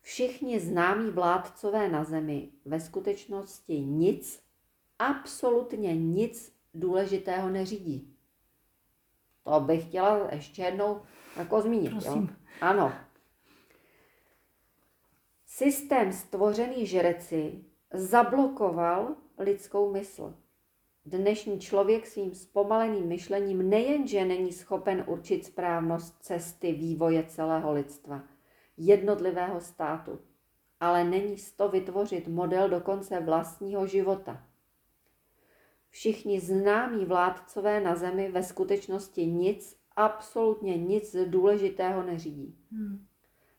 Všichni 0.00 0.60
známí 0.60 1.10
vládcové 1.10 1.88
na 1.88 2.04
zemi 2.04 2.48
ve 2.64 2.80
skutečnosti 2.80 3.80
nic, 3.80 4.42
absolutně 4.98 5.96
nic 5.96 6.56
důležitého 6.74 7.48
neřídí. 7.48 8.16
To 9.44 9.60
bych 9.60 9.88
chtěla 9.88 10.28
ještě 10.32 10.62
jednou 10.62 11.02
jako 11.36 11.60
zmínit. 11.60 11.90
Prosím. 11.90 12.22
Jo? 12.22 12.28
Ano, 12.60 12.92
Systém 15.54 16.12
stvořený 16.12 16.86
žreci 16.86 17.64
zablokoval 17.92 19.16
lidskou 19.38 19.92
mysl. 19.92 20.34
Dnešní 21.04 21.60
člověk 21.60 22.06
svým 22.06 22.34
zpomaleným 22.34 23.06
myšlením 23.06 23.70
nejenže 23.70 24.24
není 24.24 24.52
schopen 24.52 25.04
určit 25.06 25.44
správnost 25.44 26.16
cesty 26.20 26.72
vývoje 26.72 27.24
celého 27.26 27.72
lidstva, 27.72 28.22
jednotlivého 28.76 29.60
státu, 29.60 30.20
ale 30.80 31.04
není 31.04 31.36
to 31.56 31.68
vytvořit 31.68 32.28
model 32.28 32.68
dokonce 32.68 33.20
vlastního 33.20 33.86
života. 33.86 34.46
Všichni 35.88 36.40
známí 36.40 37.04
vládcové 37.04 37.80
na 37.80 37.94
zemi 37.94 38.30
ve 38.30 38.42
skutečnosti 38.42 39.26
nic, 39.26 39.76
absolutně 39.96 40.78
nic 40.78 41.16
důležitého 41.24 42.02
neřídí. 42.02 42.58
Hmm. 42.72 43.06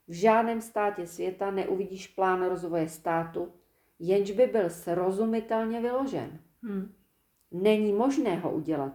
V 0.08 0.12
žádném 0.12 0.60
státě 0.60 1.06
světa 1.06 1.50
neuvidíš 1.50 2.08
plán 2.08 2.44
rozvoje 2.44 2.88
státu, 2.88 3.52
jenž 3.98 4.30
by 4.30 4.46
byl 4.46 4.70
srozumitelně 4.70 5.80
vyložen. 5.80 6.40
Hmm. 6.62 6.94
Není 7.56 7.92
možné 7.92 8.36
ho 8.36 8.50
udělat, 8.50 8.92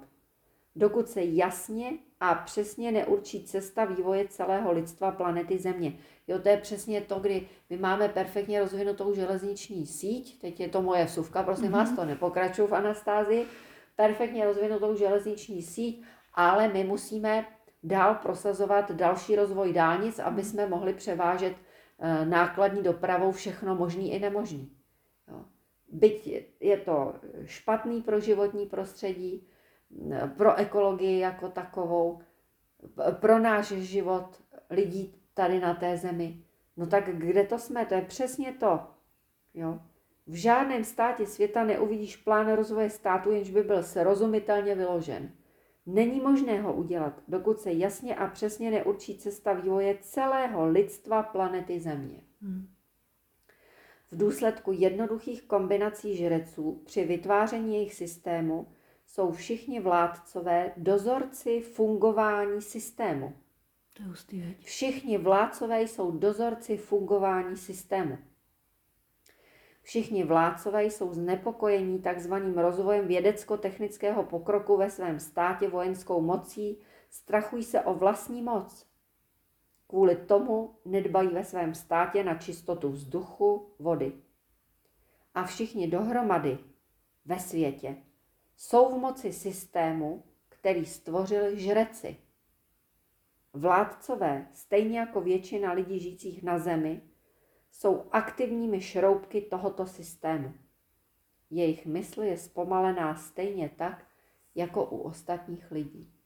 dokud 0.75 1.09
se 1.09 1.23
jasně 1.23 1.91
a 2.19 2.35
přesně 2.35 2.91
neurčí 2.91 3.43
cesta 3.43 3.85
vývoje 3.85 4.27
celého 4.27 4.71
lidstva 4.71 5.11
planety 5.11 5.57
Země. 5.57 5.93
Jo, 6.27 6.39
to 6.39 6.49
je 6.49 6.57
přesně 6.57 7.01
to, 7.01 7.19
kdy 7.19 7.47
my 7.69 7.77
máme 7.77 8.09
perfektně 8.09 8.59
rozvinutou 8.59 9.13
železniční 9.13 9.87
síť, 9.87 10.41
teď 10.41 10.59
je 10.59 10.69
to 10.69 10.81
moje 10.81 11.05
vsuvka, 11.05 11.43
prosím 11.43 11.65
mm-hmm. 11.65 11.71
vás, 11.71 11.91
to 11.91 12.05
nepokračuju 12.05 12.67
v 12.67 12.75
Anastázii, 12.75 13.45
perfektně 13.95 14.45
rozvinutou 14.45 14.95
železniční 14.95 15.61
síť, 15.61 16.03
ale 16.33 16.67
my 16.67 16.83
musíme 16.83 17.45
dál 17.83 18.15
prosazovat 18.15 18.91
další 18.91 19.35
rozvoj 19.35 19.73
dálnic, 19.73 20.19
aby 20.19 20.43
jsme 20.43 20.67
mohli 20.67 20.93
převážet 20.93 21.55
eh, 21.99 22.25
nákladní 22.25 22.83
dopravou 22.83 23.31
všechno 23.31 23.75
možný 23.75 24.11
i 24.11 24.19
nemožný. 24.19 24.78
Byť 25.91 26.45
je 26.59 26.77
to 26.77 27.15
špatný 27.45 28.01
pro 28.01 28.19
životní 28.19 28.65
prostředí, 28.65 29.47
pro 30.37 30.55
ekologii 30.55 31.19
jako 31.19 31.49
takovou, 31.49 32.19
pro 33.11 33.39
náš 33.39 33.67
život 33.67 34.41
lidí 34.69 35.15
tady 35.33 35.59
na 35.59 35.73
té 35.73 35.97
zemi. 35.97 36.43
No 36.77 36.87
tak 36.87 37.17
kde 37.17 37.43
to 37.43 37.59
jsme? 37.59 37.85
To 37.85 37.93
je 37.93 38.01
přesně 38.01 38.53
to. 38.53 38.79
Jo. 39.53 39.79
V 40.27 40.33
žádném 40.33 40.83
státě 40.83 41.25
světa 41.25 41.63
neuvidíš 41.63 42.17
plán 42.17 42.53
rozvoje 42.53 42.89
státu, 42.89 43.31
jenž 43.31 43.49
by 43.49 43.63
byl 43.63 43.83
srozumitelně 43.83 44.75
vyložen. 44.75 45.31
Není 45.85 46.19
možné 46.19 46.61
ho 46.61 46.73
udělat, 46.73 47.21
dokud 47.27 47.59
se 47.59 47.71
jasně 47.71 48.15
a 48.15 48.27
přesně 48.27 48.71
neurčí 48.71 49.17
cesta 49.17 49.53
vývoje 49.53 49.97
celého 50.01 50.65
lidstva 50.65 51.23
planety 51.23 51.79
Země. 51.79 52.21
Hmm. 52.41 52.67
V 54.11 54.17
důsledku 54.17 54.71
jednoduchých 54.71 55.41
kombinací 55.43 56.17
žreců 56.17 56.81
při 56.85 57.05
vytváření 57.05 57.75
jejich 57.75 57.93
systému 57.93 58.67
jsou 59.05 59.31
všichni 59.31 59.79
vládcové 59.79 60.71
dozorci 60.77 61.61
fungování 61.61 62.61
systému. 62.61 63.33
To 63.93 64.03
je 64.03 64.09
hustý, 64.09 64.55
Všichni 64.63 65.17
vládcové 65.17 65.81
jsou 65.81 66.11
dozorci 66.11 66.77
fungování 66.77 67.57
systému. 67.57 68.17
Všichni 69.81 70.23
vládcové 70.23 70.85
jsou 70.85 71.13
znepokojení 71.13 71.99
takzvaným 71.99 72.57
rozvojem 72.57 73.07
vědecko-technického 73.07 74.23
pokroku 74.23 74.77
ve 74.77 74.89
svém 74.89 75.19
státě 75.19 75.69
vojenskou 75.69 76.21
mocí, 76.21 76.77
strachují 77.09 77.63
se 77.63 77.81
o 77.81 77.93
vlastní 77.93 78.41
moc. 78.41 78.88
Kvůli 79.89 80.15
tomu 80.15 80.75
nedbají 80.85 81.29
ve 81.29 81.43
svém 81.43 81.75
státě 81.75 82.23
na 82.23 82.35
čistotu 82.35 82.89
vzduchu, 82.89 83.73
vody. 83.79 84.13
A 85.35 85.43
všichni 85.43 85.87
dohromady 85.87 86.57
ve 87.25 87.39
světě 87.39 87.97
jsou 88.57 88.95
v 88.95 88.99
moci 88.99 89.33
systému, 89.33 90.23
který 90.49 90.85
stvořili 90.85 91.59
žreci. 91.59 92.17
Vládcové, 93.53 94.47
stejně 94.53 94.99
jako 94.99 95.21
většina 95.21 95.71
lidí 95.71 95.99
žijících 95.99 96.43
na 96.43 96.59
zemi, 96.59 97.01
jsou 97.71 98.05
aktivními 98.11 98.81
šroubky 98.81 99.41
tohoto 99.41 99.85
systému. 99.85 100.53
Jejich 101.49 101.85
mysl 101.85 102.23
je 102.23 102.37
zpomalená 102.37 103.15
stejně 103.15 103.69
tak, 103.77 104.05
jako 104.55 104.85
u 104.85 104.97
ostatních 104.97 105.71
lidí. 105.71 106.18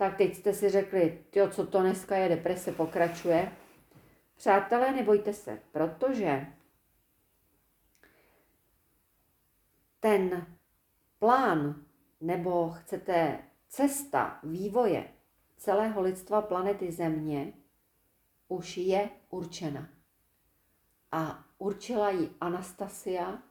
Tak 0.00 0.16
teď 0.16 0.34
jste 0.34 0.52
si 0.52 0.68
řekli, 0.68 1.24
jo, 1.34 1.50
co 1.50 1.66
to 1.66 1.80
dneska 1.80 2.16
je, 2.16 2.28
deprese 2.28 2.72
pokračuje. 2.72 3.52
Přátelé, 4.36 4.92
nebojte 4.92 5.32
se, 5.32 5.60
protože 5.72 6.46
ten 10.00 10.46
plán 11.18 11.84
nebo 12.20 12.70
chcete 12.70 13.38
cesta 13.68 14.40
vývoje 14.42 15.08
celého 15.56 16.00
lidstva 16.00 16.42
planety 16.42 16.92
Země 16.92 17.52
už 18.48 18.76
je 18.76 19.10
určena. 19.30 19.88
A 21.12 21.44
určila 21.58 22.10
ji 22.10 22.30
Anastasia, 22.40 23.42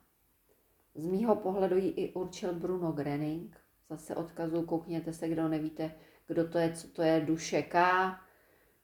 z 0.95 1.05
mýho 1.05 1.35
pohledu 1.35 1.77
ji 1.77 1.89
i 1.89 2.13
určil 2.13 2.53
Bruno 2.53 2.91
Grenning. 2.91 3.57
Zase 3.89 4.15
odkazu, 4.15 4.65
koukněte 4.65 5.13
se, 5.13 5.29
kdo 5.29 5.47
nevíte, 5.47 5.91
kdo 6.29 6.47
to 6.47 6.57
je, 6.57 6.73
co 6.73 6.87
to 6.87 7.01
je 7.01 7.21
Duše 7.21 7.61
K, 7.61 7.83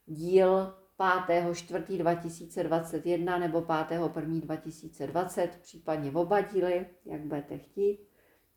díl 0.06 0.74
5.4.2021 1.00 3.40
nebo 3.40 3.62
5.1.2020, 3.62 5.50
případně 5.62 6.12
oba 6.12 6.42
díly, 6.42 6.86
jak 7.06 7.22
budete 7.22 7.58
chtít. 7.58 8.00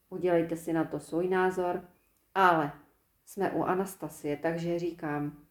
Udělejte 0.09 0.57
si 0.57 0.73
na 0.73 0.85
to 0.85 1.01
svůj 1.01 1.29
názor, 1.29 1.89
ale 2.35 2.73
jsme 3.25 3.51
u 3.51 3.63
Anastasie, 3.63 4.37
takže 4.37 4.79
říkám, 4.79 5.47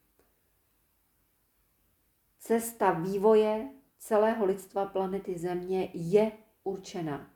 cesta 2.39 2.91
vývoje 2.91 3.69
celého 3.97 4.45
lidstva 4.45 4.85
planety 4.85 5.37
Země 5.37 5.89
je 5.93 6.31
určena 6.63 7.29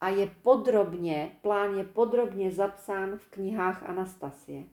a 0.00 0.08
je 0.08 0.26
podrobně, 0.42 1.36
plán 1.42 1.74
je 1.74 1.84
podrobně 1.84 2.50
zapsán 2.50 3.18
v 3.18 3.26
knihách 3.26 3.82
Anastasie. 3.82 4.64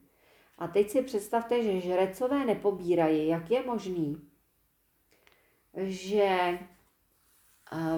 A 0.59 0.67
teď 0.67 0.89
si 0.89 1.01
představte, 1.01 1.63
že 1.63 1.81
žrecové 1.81 2.45
nepobírají. 2.45 3.27
Jak 3.27 3.51
je 3.51 3.65
možný, 3.65 4.21
že 5.77 6.59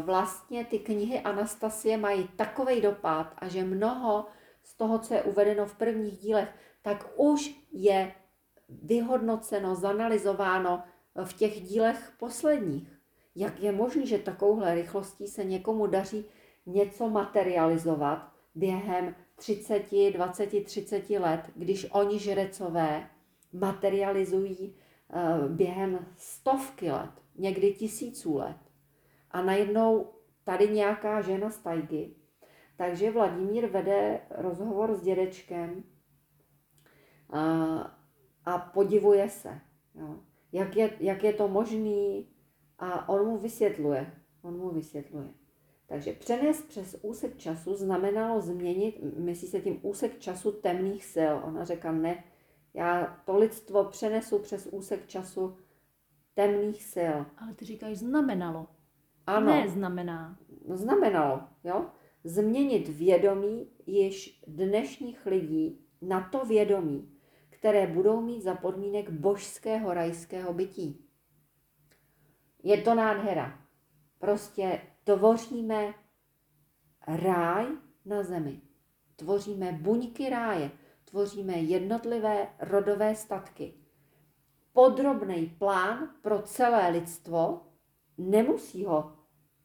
vlastně 0.01 0.65
ty 0.65 0.79
knihy 0.79 1.19
Anastasie 1.19 1.97
mají 1.97 2.27
takový 2.27 2.81
dopad 2.81 3.33
a 3.37 3.47
že 3.47 3.63
mnoho 3.63 4.25
z 4.63 4.77
toho, 4.77 4.99
co 4.99 5.13
je 5.13 5.23
uvedeno 5.23 5.65
v 5.65 5.75
prvních 5.75 6.17
dílech, 6.17 6.49
tak 6.81 7.09
už 7.15 7.55
je 7.71 8.13
vyhodnoceno, 8.69 9.75
zanalizováno 9.75 10.83
v 11.23 11.33
těch 11.33 11.61
dílech 11.61 12.13
posledních. 12.19 12.99
Jak 13.35 13.59
je 13.59 13.71
možné, 13.71 14.05
že 14.05 14.17
takovouhle 14.17 14.75
rychlostí 14.75 15.27
se 15.27 15.43
někomu 15.43 15.87
daří 15.87 16.25
něco 16.65 17.09
materializovat 17.09 18.31
během 18.55 19.15
30, 19.41 20.11
20, 20.11 20.63
30 20.63 21.09
let, 21.09 21.51
když 21.55 21.87
oni 21.91 22.19
žrecové 22.19 23.09
materializují 23.53 24.75
eh, 25.13 25.47
během 25.47 26.05
stovky 26.17 26.91
let, 26.91 27.09
někdy 27.35 27.73
tisíců 27.73 28.37
let. 28.37 28.57
A 29.31 29.41
najednou 29.41 30.11
tady 30.43 30.69
nějaká 30.69 31.21
žena 31.21 31.49
z 31.49 31.57
tajgy. 31.57 32.15
Takže 32.77 33.11
Vladimír 33.11 33.67
vede 33.67 34.21
rozhovor 34.29 34.95
s 34.95 35.01
dědečkem 35.01 35.83
a, 37.29 37.41
a 38.45 38.57
podivuje 38.57 39.29
se, 39.29 39.61
jo. 39.95 40.19
Jak, 40.51 40.75
je, 40.75 40.97
jak 40.99 41.23
je 41.23 41.33
to 41.33 41.47
možný 41.47 42.29
a 42.79 43.09
on 43.09 43.27
mu 43.27 43.37
vysvětluje. 43.37 44.13
On 44.41 44.57
mu 44.57 44.69
vysvětluje. 44.69 45.40
Takže 45.91 46.13
přenést 46.13 46.67
přes 46.67 46.95
úsek 47.01 47.37
času 47.37 47.75
znamenalo 47.75 48.41
změnit, 48.41 48.99
myslí 49.17 49.47
se 49.47 49.61
tím 49.61 49.79
úsek 49.81 50.19
času 50.19 50.51
temných 50.51 51.05
sil. 51.13 51.33
Ona 51.43 51.65
řekla, 51.65 51.91
ne, 51.91 52.23
já 52.73 53.21
to 53.25 53.37
lidstvo 53.37 53.83
přenesu 53.85 54.39
přes 54.39 54.67
úsek 54.71 55.07
času 55.07 55.57
temných 56.33 56.83
sil. 56.93 57.17
Ale 57.37 57.53
ty 57.55 57.65
říkáš 57.65 57.97
znamenalo. 57.97 58.67
Ano. 59.27 59.47
Ne 59.47 59.69
znamená. 59.69 60.39
Znamenalo, 60.73 61.41
jo? 61.63 61.85
Změnit 62.23 62.87
vědomí 62.87 63.67
již 63.85 64.43
dnešních 64.47 65.25
lidí 65.25 65.85
na 66.01 66.29
to 66.31 66.45
vědomí, 66.45 67.11
které 67.49 67.87
budou 67.87 68.21
mít 68.21 68.41
za 68.41 68.55
podmínek 68.55 69.09
božského 69.09 69.93
rajského 69.93 70.53
bytí. 70.53 71.05
Je 72.63 72.81
to 72.81 72.95
nádhera. 72.95 73.59
Prostě 74.19 74.81
tvoříme 75.03 75.93
ráj 77.07 77.67
na 78.05 78.23
zemi. 78.23 78.61
Tvoříme 79.15 79.71
buňky 79.71 80.29
ráje, 80.29 80.71
tvoříme 81.05 81.53
jednotlivé 81.53 82.47
rodové 82.59 83.15
statky. 83.15 83.73
Podrobný 84.73 85.45
plán 85.45 86.09
pro 86.21 86.41
celé 86.41 86.89
lidstvo, 86.89 87.61
nemusí 88.17 88.85
ho 88.85 89.17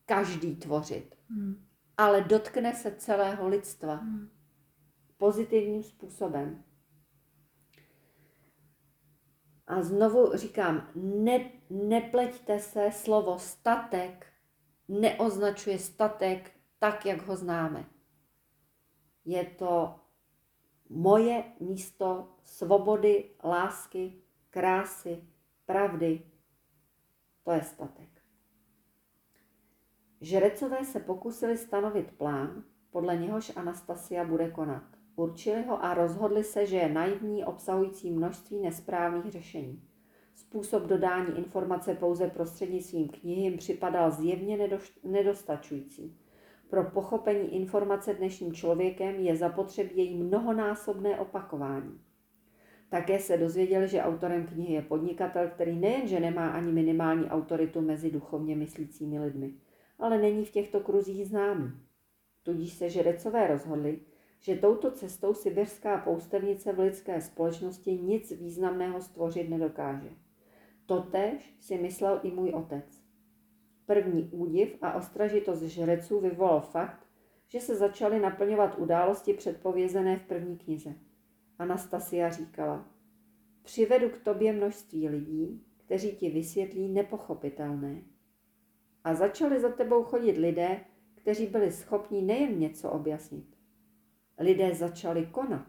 každý 0.06 0.56
tvořit, 0.56 1.14
hmm. 1.28 1.66
ale 1.96 2.20
dotkne 2.20 2.74
se 2.74 2.94
celého 2.94 3.48
lidstva 3.48 3.94
hmm. 3.94 4.30
pozitivním 5.16 5.82
způsobem. 5.82 6.64
A 9.66 9.82
znovu 9.82 10.36
říkám, 10.36 10.90
ne, 10.94 11.50
nepleťte 11.70 12.58
se, 12.58 12.90
slovo 12.92 13.38
statek 13.38 14.26
neoznačuje 14.88 15.78
statek 15.78 16.52
tak, 16.78 17.06
jak 17.06 17.26
ho 17.26 17.36
známe. 17.36 17.86
Je 19.24 19.44
to 19.44 19.94
moje 20.88 21.44
místo 21.60 22.28
svobody, 22.44 23.30
lásky, 23.44 24.22
krásy, 24.50 25.24
pravdy. 25.66 26.22
To 27.42 27.52
je 27.52 27.62
statek. 27.62 28.22
Žrecové 30.20 30.84
se 30.84 31.00
pokusili 31.00 31.56
stanovit 31.56 32.10
plán, 32.18 32.64
podle 32.90 33.16
něhož 33.16 33.56
Anastasia 33.56 34.24
bude 34.24 34.50
konat. 34.50 34.82
Určili 35.16 35.62
ho 35.62 35.84
a 35.84 35.94
rozhodli 35.94 36.44
se, 36.44 36.66
že 36.66 36.76
je 36.76 36.88
naivní, 36.88 37.44
obsahující 37.44 38.10
množství 38.10 38.60
nesprávných 38.60 39.32
řešení. 39.32 39.88
Způsob 40.36 40.82
dodání 40.82 41.38
informace 41.38 41.94
pouze 41.94 42.26
prostřednictvím 42.30 43.08
knihy 43.08 43.42
jim 43.42 43.56
připadal 43.56 44.10
zjevně 44.10 44.68
nedostačující. 45.04 46.16
Pro 46.70 46.84
pochopení 46.84 47.54
informace 47.54 48.14
dnešním 48.14 48.52
člověkem 48.52 49.14
je 49.14 49.36
zapotřebí 49.36 49.96
její 49.96 50.22
mnohonásobné 50.22 51.20
opakování. 51.20 52.00
Také 52.88 53.18
se 53.18 53.36
dozvěděli, 53.36 53.88
že 53.88 54.02
autorem 54.02 54.46
knihy 54.46 54.74
je 54.74 54.82
podnikatel, 54.82 55.48
který 55.48 55.78
nejenže 55.78 56.20
nemá 56.20 56.48
ani 56.48 56.72
minimální 56.72 57.26
autoritu 57.26 57.80
mezi 57.80 58.10
duchovně 58.10 58.56
myslícími 58.56 59.20
lidmi, 59.20 59.54
ale 59.98 60.18
není 60.18 60.44
v 60.44 60.50
těchto 60.50 60.80
kruzích 60.80 61.26
známý. 61.26 61.72
Tudíž 62.42 62.72
se 62.72 62.90
žerecové 62.90 63.46
rozhodli, 63.46 64.00
že 64.40 64.56
touto 64.56 64.90
cestou 64.90 65.34
sibirská 65.34 65.98
poustevnice 65.98 66.72
v 66.72 66.78
lidské 66.78 67.20
společnosti 67.20 67.92
nic 67.92 68.30
významného 68.30 69.00
stvořit 69.00 69.50
nedokáže. 69.50 70.25
Totež 70.86 71.56
si 71.60 71.78
myslel 71.78 72.20
i 72.22 72.30
můj 72.30 72.50
otec. 72.50 73.04
První 73.86 74.28
údiv 74.32 74.78
a 74.82 74.92
ostražitost 74.92 75.62
žreců 75.62 76.20
vyvolal 76.20 76.60
fakt, 76.60 77.06
že 77.48 77.60
se 77.60 77.76
začaly 77.76 78.20
naplňovat 78.20 78.78
události 78.78 79.34
předpovězené 79.34 80.16
v 80.16 80.26
první 80.26 80.58
knize. 80.58 80.94
Anastasia 81.58 82.30
říkala, 82.30 82.88
přivedu 83.62 84.08
k 84.08 84.18
tobě 84.18 84.52
množství 84.52 85.08
lidí, 85.08 85.64
kteří 85.76 86.16
ti 86.16 86.30
vysvětlí 86.30 86.88
nepochopitelné. 86.88 88.02
A 89.04 89.14
začali 89.14 89.60
za 89.60 89.68
tebou 89.68 90.02
chodit 90.02 90.38
lidé, 90.38 90.80
kteří 91.14 91.46
byli 91.46 91.72
schopni 91.72 92.22
nejen 92.22 92.58
něco 92.58 92.90
objasnit. 92.90 93.56
Lidé 94.38 94.74
začali 94.74 95.26
konat. 95.26 95.66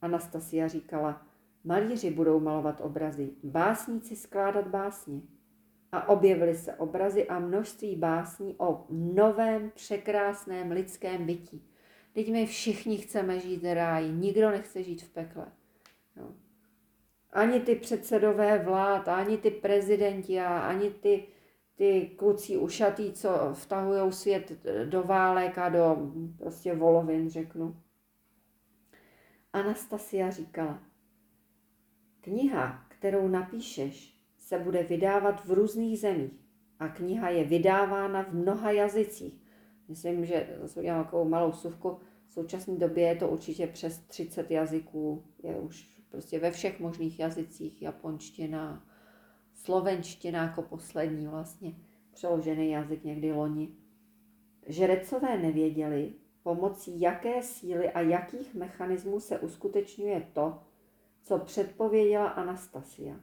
Anastasia 0.00 0.68
říkala, 0.68 1.26
Malíři 1.64 2.10
budou 2.10 2.40
malovat 2.40 2.80
obrazy, 2.80 3.30
básníci 3.44 4.16
skládat 4.16 4.66
básně. 4.66 5.20
A 5.92 6.08
objevily 6.08 6.54
se 6.54 6.74
obrazy 6.74 7.28
a 7.28 7.38
množství 7.38 7.96
básní 7.96 8.54
o 8.58 8.86
novém, 8.90 9.70
překrásném 9.74 10.70
lidském 10.70 11.26
bytí. 11.26 11.68
Teď 12.12 12.32
my 12.32 12.46
všichni 12.46 12.98
chceme 12.98 13.40
žít 13.40 13.62
v 13.62 13.74
ráji, 13.74 14.12
nikdo 14.12 14.50
nechce 14.50 14.82
žít 14.82 15.02
v 15.02 15.08
pekle. 15.08 15.46
No. 16.16 16.34
Ani 17.32 17.60
ty 17.60 17.74
předsedové 17.74 18.58
vlád, 18.58 19.08
ani 19.08 19.38
ty 19.38 19.50
prezidenti 19.50 20.40
ani 20.40 20.90
ty, 20.90 21.26
ty 21.74 22.10
kluci 22.16 22.56
ušatý, 22.56 23.12
co 23.12 23.30
vtahují 23.52 24.12
svět 24.12 24.52
do 24.84 25.02
válek 25.02 25.58
a 25.58 25.68
do 25.68 26.12
prostě 26.38 26.74
volovin, 26.74 27.30
řeknu. 27.30 27.76
Anastasia 29.52 30.30
říkala, 30.30 30.91
kniha, 32.22 32.84
kterou 32.88 33.28
napíšeš, 33.28 34.18
se 34.38 34.58
bude 34.58 34.82
vydávat 34.82 35.44
v 35.44 35.50
různých 35.50 36.00
zemích 36.00 36.32
a 36.78 36.88
kniha 36.88 37.28
je 37.28 37.44
vydávána 37.44 38.22
v 38.22 38.34
mnoha 38.34 38.70
jazycích. 38.70 39.42
Myslím, 39.88 40.24
že 40.26 40.56
zase 40.60 40.80
udělám 40.80 41.04
takovou 41.04 41.28
malou 41.28 41.52
suvku. 41.52 41.98
V 42.28 42.32
současné 42.32 42.76
době 42.76 43.04
je 43.04 43.16
to 43.16 43.28
určitě 43.28 43.66
přes 43.66 43.98
30 43.98 44.50
jazyků, 44.50 45.24
je 45.42 45.56
už 45.56 46.02
prostě 46.10 46.38
ve 46.38 46.50
všech 46.50 46.80
možných 46.80 47.18
jazycích, 47.18 47.82
japonština, 47.82 48.86
slovenština 49.54 50.42
jako 50.42 50.62
poslední 50.62 51.26
vlastně, 51.26 51.74
přeložený 52.12 52.70
jazyk 52.70 53.04
někdy 53.04 53.32
loni. 53.32 53.68
Žrecové 54.66 55.38
nevěděli, 55.38 56.12
pomocí 56.42 57.00
jaké 57.00 57.42
síly 57.42 57.90
a 57.90 58.00
jakých 58.00 58.54
mechanismů 58.54 59.20
se 59.20 59.38
uskutečňuje 59.38 60.28
to, 60.32 60.58
co 61.22 61.38
předpověděla 61.38 62.28
Anastasia. 62.28 63.20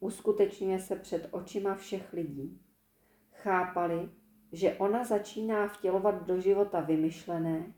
Uskutečňuje 0.00 0.78
se 0.78 0.96
před 0.96 1.28
očima 1.30 1.74
všech 1.74 2.12
lidí. 2.12 2.60
Chápali, 3.32 4.10
že 4.52 4.74
ona 4.74 5.04
začíná 5.04 5.68
vtělovat 5.68 6.26
do 6.26 6.40
života 6.40 6.80
vymyšlené, 6.80 7.74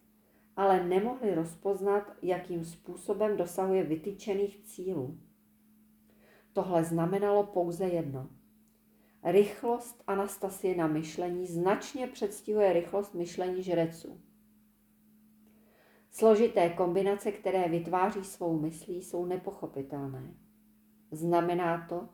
ale 0.57 0.85
nemohli 0.85 1.35
rozpoznat, 1.35 2.13
jakým 2.23 2.65
způsobem 2.65 3.37
dosahuje 3.37 3.85
vytyčených 3.85 4.63
cílů. 4.63 5.19
Tohle 6.53 6.85
znamenalo 6.85 7.47
pouze 7.47 7.85
jedno. 7.85 8.31
Rychlost 9.25 10.03
Anastasie 10.07 10.77
na 10.77 10.87
myšlení 10.87 11.47
značně 11.47 12.07
předstihuje 12.07 12.73
rychlost 12.73 13.15
myšlení 13.15 13.63
žreců. 13.63 14.21
Složité 16.15 16.69
kombinace, 16.69 17.33
které 17.33 17.69
vytváří 17.69 18.25
svou 18.25 18.59
myslí, 18.61 19.03
jsou 19.03 19.25
nepochopitelné. 19.25 20.35
Znamená 21.11 21.87
to, 21.89 22.09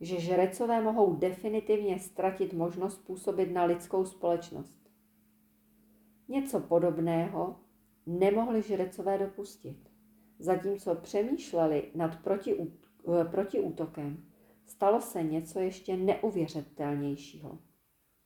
že 0.00 0.20
žrecové 0.20 0.82
mohou 0.82 1.16
definitivně 1.16 1.98
ztratit 1.98 2.52
možnost 2.52 2.98
působit 3.06 3.52
na 3.52 3.64
lidskou 3.64 4.04
společnost. 4.04 4.90
Něco 6.28 6.60
podobného 6.60 7.56
nemohli 8.06 8.62
žrecové 8.62 9.18
dopustit. 9.18 9.88
Zatímco 10.38 10.94
přemýšleli 10.94 11.90
nad 11.94 12.18
protiútokem, 13.30 14.24
stalo 14.66 15.00
se 15.00 15.22
něco 15.22 15.60
ještě 15.60 15.96
neuvěřitelnějšího. 15.96 17.58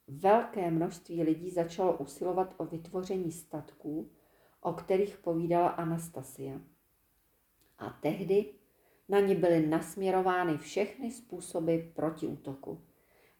Velké 0.08 0.70
množství 0.70 1.22
lidí 1.22 1.50
začalo 1.50 1.96
usilovat 1.96 2.54
o 2.56 2.64
vytvoření 2.64 3.32
statků, 3.32 4.10
o 4.66 4.72
kterých 4.72 5.16
povídala 5.16 5.68
Anastasia. 5.68 6.58
A 7.78 7.90
tehdy 7.90 8.44
na 9.08 9.20
ní 9.20 9.34
byly 9.34 9.66
nasměrovány 9.66 10.58
všechny 10.58 11.10
způsoby 11.10 11.76
protiútoku. 11.94 12.80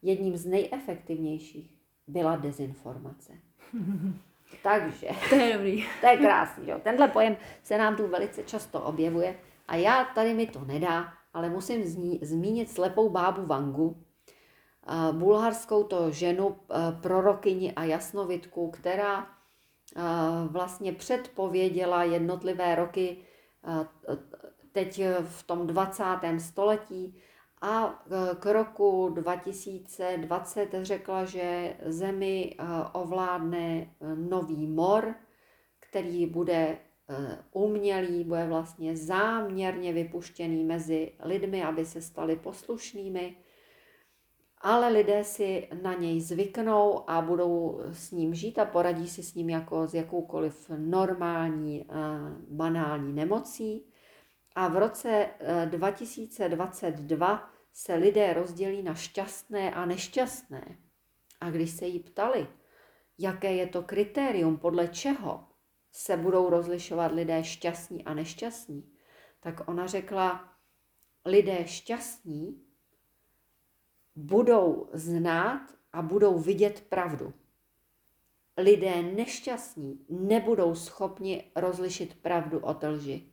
Jedním 0.03 0.37
z 0.37 0.47
nejefektivnějších 0.47 1.75
byla 2.07 2.37
dezinformace. 2.37 3.33
Takže, 4.63 5.09
To 5.29 5.35
je 5.35 5.55
dobrý. 5.55 5.85
to 6.01 6.07
je 6.07 6.17
krásný, 6.17 6.69
jo. 6.69 6.81
Tenhle 6.83 7.09
pojem 7.09 7.37
se 7.63 7.79
nám 7.79 7.97
tu 7.97 8.09
velice 8.09 8.43
často 8.43 8.83
objevuje 8.83 9.37
a 9.69 9.77
já 9.77 10.05
tady 10.05 10.35
mi 10.35 10.47
to 10.47 10.65
nedá, 10.65 11.13
ale 11.35 11.51
musím 11.51 11.85
zní, 11.85 12.21
zmínit 12.23 12.71
slepou 12.71 13.11
bábu 13.11 13.47
Vangu, 13.47 14.05
bulharskou 15.13 15.85
to 15.85 16.11
ženu, 16.11 16.57
prorokyni 17.01 17.73
a 17.73 17.85
jasnovitku, 17.85 18.71
která 18.71 19.36
vlastně 20.47 20.93
předpověděla 20.93 22.05
jednotlivé 22.05 22.75
roky 22.75 23.17
teď 24.73 25.03
v 25.25 25.43
tom 25.43 25.67
20. 25.67 26.05
století 26.39 27.19
a 27.63 28.05
k 28.41 28.53
roku 28.53 29.09
2020 29.15 30.69
řekla, 30.83 31.25
že 31.25 31.77
Zemi 31.87 32.57
ovládne 32.93 33.91
nový 34.15 34.67
mor, 34.67 35.15
který 35.81 36.27
bude 36.27 36.79
umělý, 37.53 38.25
bude 38.25 38.47
vlastně 38.47 38.97
záměrně 38.97 39.93
vypuštěný 39.93 40.65
mezi 40.65 41.13
lidmi, 41.23 41.65
aby 41.65 41.85
se 41.85 42.03
stali 42.03 42.37
poslušnými 42.37 43.37
ale 44.59 44.89
lidé 44.89 45.25
si 45.25 45.69
na 45.83 45.95
něj 45.95 46.21
zvyknou 46.21 47.11
a 47.11 47.21
budou 47.21 47.81
s 47.93 48.11
ním 48.11 48.35
žít 48.35 48.59
a 48.59 48.65
poradí 48.65 49.09
si 49.09 49.23
s 49.23 49.35
ním 49.35 49.51
jako 49.51 49.87
s 49.87 49.95
jakoukoliv 49.95 50.71
normální, 50.77 51.83
eh, 51.83 51.95
banální 52.49 53.13
nemocí. 53.13 53.93
A 54.55 54.69
v 54.69 54.77
roce 54.77 55.29
2022 55.65 57.43
eh, 57.45 57.57
se 57.73 57.95
lidé 57.95 58.33
rozdělí 58.33 58.83
na 58.83 58.95
šťastné 58.95 59.75
a 59.75 59.87
nešťastné. 59.87 60.79
A 61.41 61.51
když 61.51 61.71
se 61.71 61.87
jí 61.87 62.01
ptali, 62.01 62.47
jaké 63.19 63.53
je 63.53 63.67
to 63.67 63.83
kritérium, 63.83 64.57
podle 64.57 64.89
čeho 64.89 65.45
se 65.93 66.17
budou 66.17 66.51
rozlišovat 66.51 67.13
lidé 67.13 67.45
šťastní 67.45 68.05
a 68.05 68.15
nešťastní, 68.15 68.93
tak 69.41 69.69
ona 69.69 69.87
řekla, 69.87 70.53
lidé 71.25 71.67
šťastní 71.67 72.66
budou 74.17 74.89
znát 74.93 75.61
a 75.93 76.03
budou 76.03 76.39
vidět 76.39 76.85
pravdu. 76.89 77.33
Lidé 78.57 79.03
nešťastní 79.03 80.07
nebudou 80.09 80.75
schopni 80.75 81.45
rozlišit 81.57 82.15
pravdu 82.23 82.59
od 82.59 82.83
lži. 82.83 83.29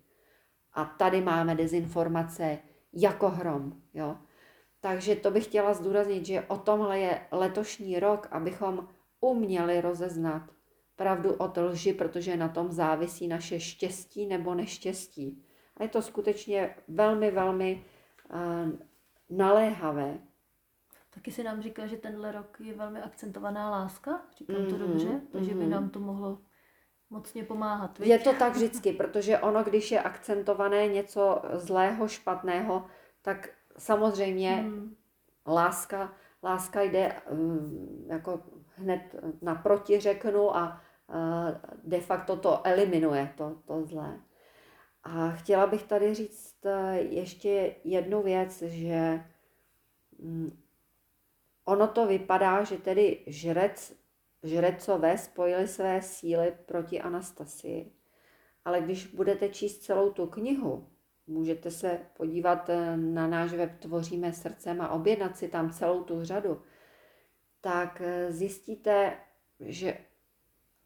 A 0.73 0.85
tady 0.85 1.21
máme 1.21 1.55
dezinformace 1.55 2.59
jako 2.93 3.29
hrom. 3.29 3.81
Jo? 3.93 4.17
Takže 4.79 5.15
to 5.15 5.31
bych 5.31 5.43
chtěla 5.43 5.73
zdůraznit, 5.73 6.25
že 6.25 6.41
o 6.41 6.57
tomhle 6.57 6.99
je 6.99 7.21
letošní 7.31 7.99
rok, 7.99 8.27
abychom 8.31 8.87
uměli 9.21 9.81
rozeznat 9.81 10.49
pravdu 10.95 11.33
od 11.33 11.57
lži, 11.57 11.93
protože 11.93 12.37
na 12.37 12.49
tom 12.49 12.71
závisí 12.71 13.27
naše 13.27 13.59
štěstí 13.59 14.25
nebo 14.25 14.55
neštěstí. 14.55 15.43
A 15.77 15.83
je 15.83 15.89
to 15.89 16.01
skutečně 16.01 16.75
velmi, 16.87 17.31
velmi 17.31 17.83
uh, 18.33 18.71
naléhavé. 19.29 20.17
Taky 21.15 21.31
si 21.31 21.43
nám 21.43 21.61
říkal, 21.61 21.87
že 21.87 21.97
tenhle 21.97 22.31
rok 22.31 22.57
je 22.59 22.73
velmi 22.73 23.01
akcentovaná 23.01 23.69
láska, 23.69 24.21
říkám 24.37 24.55
mm-hmm, 24.55 24.69
to 24.69 24.77
Mhm, 24.77 24.87
dobře, 24.87 25.21
takže 25.31 25.53
by 25.53 25.65
nám 25.67 25.89
to 25.89 25.99
mohlo 25.99 26.37
mocně 27.09 27.43
pomáhat. 27.43 27.99
viď? 27.99 28.09
Je 28.09 28.19
to 28.19 28.33
tak 28.33 28.53
vždycky, 28.53 28.93
protože 28.93 29.39
ono, 29.39 29.63
když 29.63 29.91
je 29.91 30.01
akcentované 30.01 30.87
něco 30.87 31.41
zlého, 31.53 32.07
špatného, 32.07 32.85
tak 33.21 33.49
samozřejmě 33.77 34.51
Hmm. 34.55 34.95
láska, 35.47 36.13
láska 36.43 36.81
jde 36.81 37.15
mm, 37.31 38.05
jako 38.09 38.39
hned 38.75 39.15
naproti 39.41 39.99
řeknu 39.99 40.55
a 40.55 40.81
de 41.83 41.99
facto 41.99 42.35
to 42.37 42.67
eliminuje, 42.67 43.33
to, 43.37 43.55
to 43.65 43.85
zlé. 43.85 44.19
A 45.03 45.29
chtěla 45.31 45.67
bych 45.67 45.83
tady 45.83 46.13
říct 46.13 46.65
eh, 46.65 46.97
ještě 46.99 47.75
jednu 47.83 48.23
věc, 48.23 48.61
že 48.61 49.23
mm, 50.19 50.62
ono 51.65 51.87
to 51.87 52.07
vypadá, 52.07 52.63
že 52.63 52.77
tedy 52.77 53.23
žrec, 53.27 53.93
žrecové 54.43 55.17
spojili 55.17 55.67
své 55.67 56.01
síly 56.01 56.53
proti 56.65 57.01
Anastasii. 57.01 57.91
Ale 58.65 58.81
když 58.81 59.07
budete 59.07 59.49
číst 59.49 59.79
celou 59.79 60.11
tu 60.11 60.27
knihu, 60.27 60.87
můžete 61.27 61.71
se 61.71 61.99
podívat 62.17 62.69
eh, 62.69 62.97
na 62.97 63.27
náš 63.27 63.53
web 63.53 63.79
Tvoříme 63.79 64.33
srdcem 64.33 64.81
a 64.81 64.89
objednat 64.89 65.37
si 65.37 65.47
tam 65.47 65.71
celou 65.71 66.03
tu 66.03 66.23
řadu, 66.23 66.61
tak 67.61 68.01
eh, 68.01 68.31
zjistíte, 68.31 69.17
že 69.59 69.97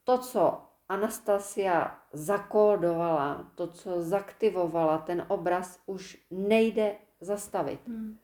to, 0.03 0.17
co 0.17 0.61
Anastasia 0.89 1.99
zakódovala, 2.13 3.51
to, 3.55 3.67
co 3.67 4.01
zaktivovala, 4.01 4.97
ten 4.97 5.25
obraz 5.27 5.79
už 5.85 6.25
nejde 6.31 6.95
zastavit. 7.21 7.87
Hmm. 7.87 8.17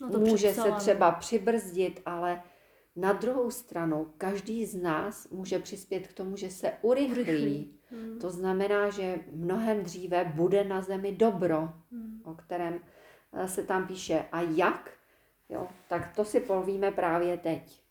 No 0.00 0.18
Může 0.18 0.48
přepsala, 0.48 0.78
se 0.78 0.84
třeba 0.84 1.12
přibrzdit, 1.12 2.02
ale 2.06 2.42
na 2.96 3.12
druhou 3.12 3.50
stranu 3.50 4.12
každý 4.18 4.66
z 4.66 4.74
nás 4.82 5.28
může 5.30 5.58
přispět 5.58 6.06
k 6.06 6.12
tomu, 6.12 6.36
že 6.36 6.50
se 6.50 6.72
urychlí. 6.82 7.22
Urychlí. 7.22 7.80
Hmm. 7.90 8.18
To 8.18 8.30
znamená, 8.30 8.90
že 8.90 9.18
mnohem 9.32 9.82
dříve 9.84 10.24
bude 10.24 10.64
na 10.64 10.82
zemi 10.82 11.12
dobro, 11.12 11.72
Hmm. 11.92 12.22
o 12.24 12.34
kterém 12.34 12.80
eh, 13.32 13.48
se 13.48 13.62
tam 13.62 13.86
píše. 13.86 14.24
A 14.32 14.40
jak? 14.40 14.90
Jo, 15.48 15.68
tak 15.88 16.16
to 16.16 16.24
si 16.24 16.40
povíme 16.40 16.90
právě 16.90 17.36
teď. 17.38 17.82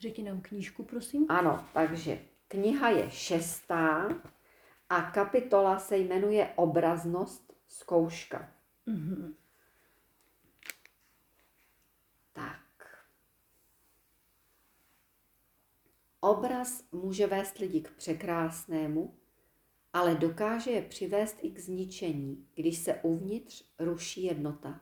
Řekni 0.00 0.24
nám 0.24 0.40
knížku, 0.40 0.82
prosím. 0.84 1.26
Ano, 1.28 1.64
takže 1.72 2.18
kniha 2.48 2.90
je 2.90 3.10
šestá 3.10 4.08
a 4.88 5.02
kapitola 5.02 5.78
se 5.78 5.96
jmenuje 5.96 6.52
Obraznost 6.56 7.52
zkouška. 7.68 8.48
Mhm. 8.86 9.34
Tak. 12.32 12.60
Obraz 16.26 16.84
může 16.92 17.26
vést 17.26 17.58
lidi 17.58 17.80
k 17.80 17.90
překrásnému, 17.90 19.14
ale 19.92 20.14
dokáže 20.14 20.70
je 20.70 20.82
přivést 20.82 21.36
i 21.40 21.50
k 21.50 21.58
zničení, 21.58 22.48
když 22.54 22.78
se 22.78 22.94
uvnitř 22.94 23.64
ruší 23.78 24.24
jednota. 24.24 24.80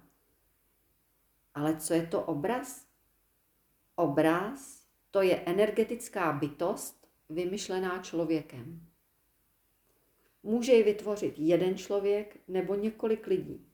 Ale 1.55 1.77
co 1.77 1.95
je 1.95 2.07
to 2.07 2.23
obraz? 2.23 2.87
Obraz 3.97 4.87
to 5.11 5.23
je 5.23 5.41
energetická 5.41 6.33
bytost 6.33 7.09
vymyšlená 7.29 8.03
člověkem. 8.03 8.87
Může 10.43 10.73
ji 10.73 10.83
vytvořit 10.83 11.35
jeden 11.39 11.77
člověk 11.77 12.41
nebo 12.49 12.75
několik 12.75 13.27
lidí. 13.27 13.67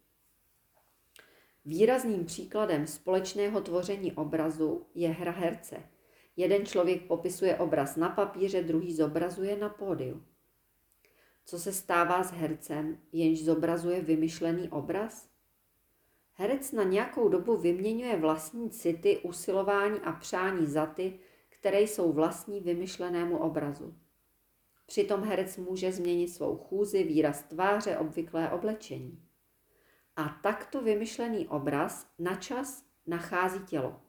Výrazným 1.64 2.24
příkladem 2.24 2.86
společného 2.86 3.60
tvoření 3.60 4.12
obrazu 4.12 4.86
je 4.94 5.08
hra 5.08 5.32
herce. 5.32 5.99
Jeden 6.36 6.66
člověk 6.66 7.06
popisuje 7.06 7.56
obraz 7.56 7.96
na 7.96 8.08
papíře, 8.08 8.62
druhý 8.62 8.94
zobrazuje 8.94 9.56
na 9.56 9.68
pódiu. 9.68 10.22
Co 11.44 11.58
se 11.58 11.72
stává 11.72 12.22
s 12.22 12.30
hercem, 12.30 12.98
jenž 13.12 13.44
zobrazuje 13.44 14.00
vymyšlený 14.00 14.68
obraz? 14.68 15.28
Herec 16.32 16.72
na 16.72 16.82
nějakou 16.82 17.28
dobu 17.28 17.56
vyměňuje 17.56 18.16
vlastní 18.16 18.70
city, 18.70 19.18
usilování 19.18 20.00
a 20.00 20.12
přání 20.12 20.66
za 20.66 20.86
ty, 20.86 21.18
které 21.48 21.80
jsou 21.80 22.12
vlastní 22.12 22.60
vymyšlenému 22.60 23.38
obrazu. 23.38 23.94
Přitom 24.86 25.22
herec 25.22 25.56
může 25.56 25.92
změnit 25.92 26.28
svou 26.28 26.56
chůzi, 26.56 27.04
výraz 27.04 27.42
tváře, 27.42 27.98
obvyklé 27.98 28.50
oblečení. 28.50 29.22
A 30.16 30.28
takto 30.42 30.82
vymyšlený 30.82 31.48
obraz 31.48 32.06
na 32.18 32.34
čas 32.34 32.84
nachází 33.06 33.60
tělo. 33.64 34.00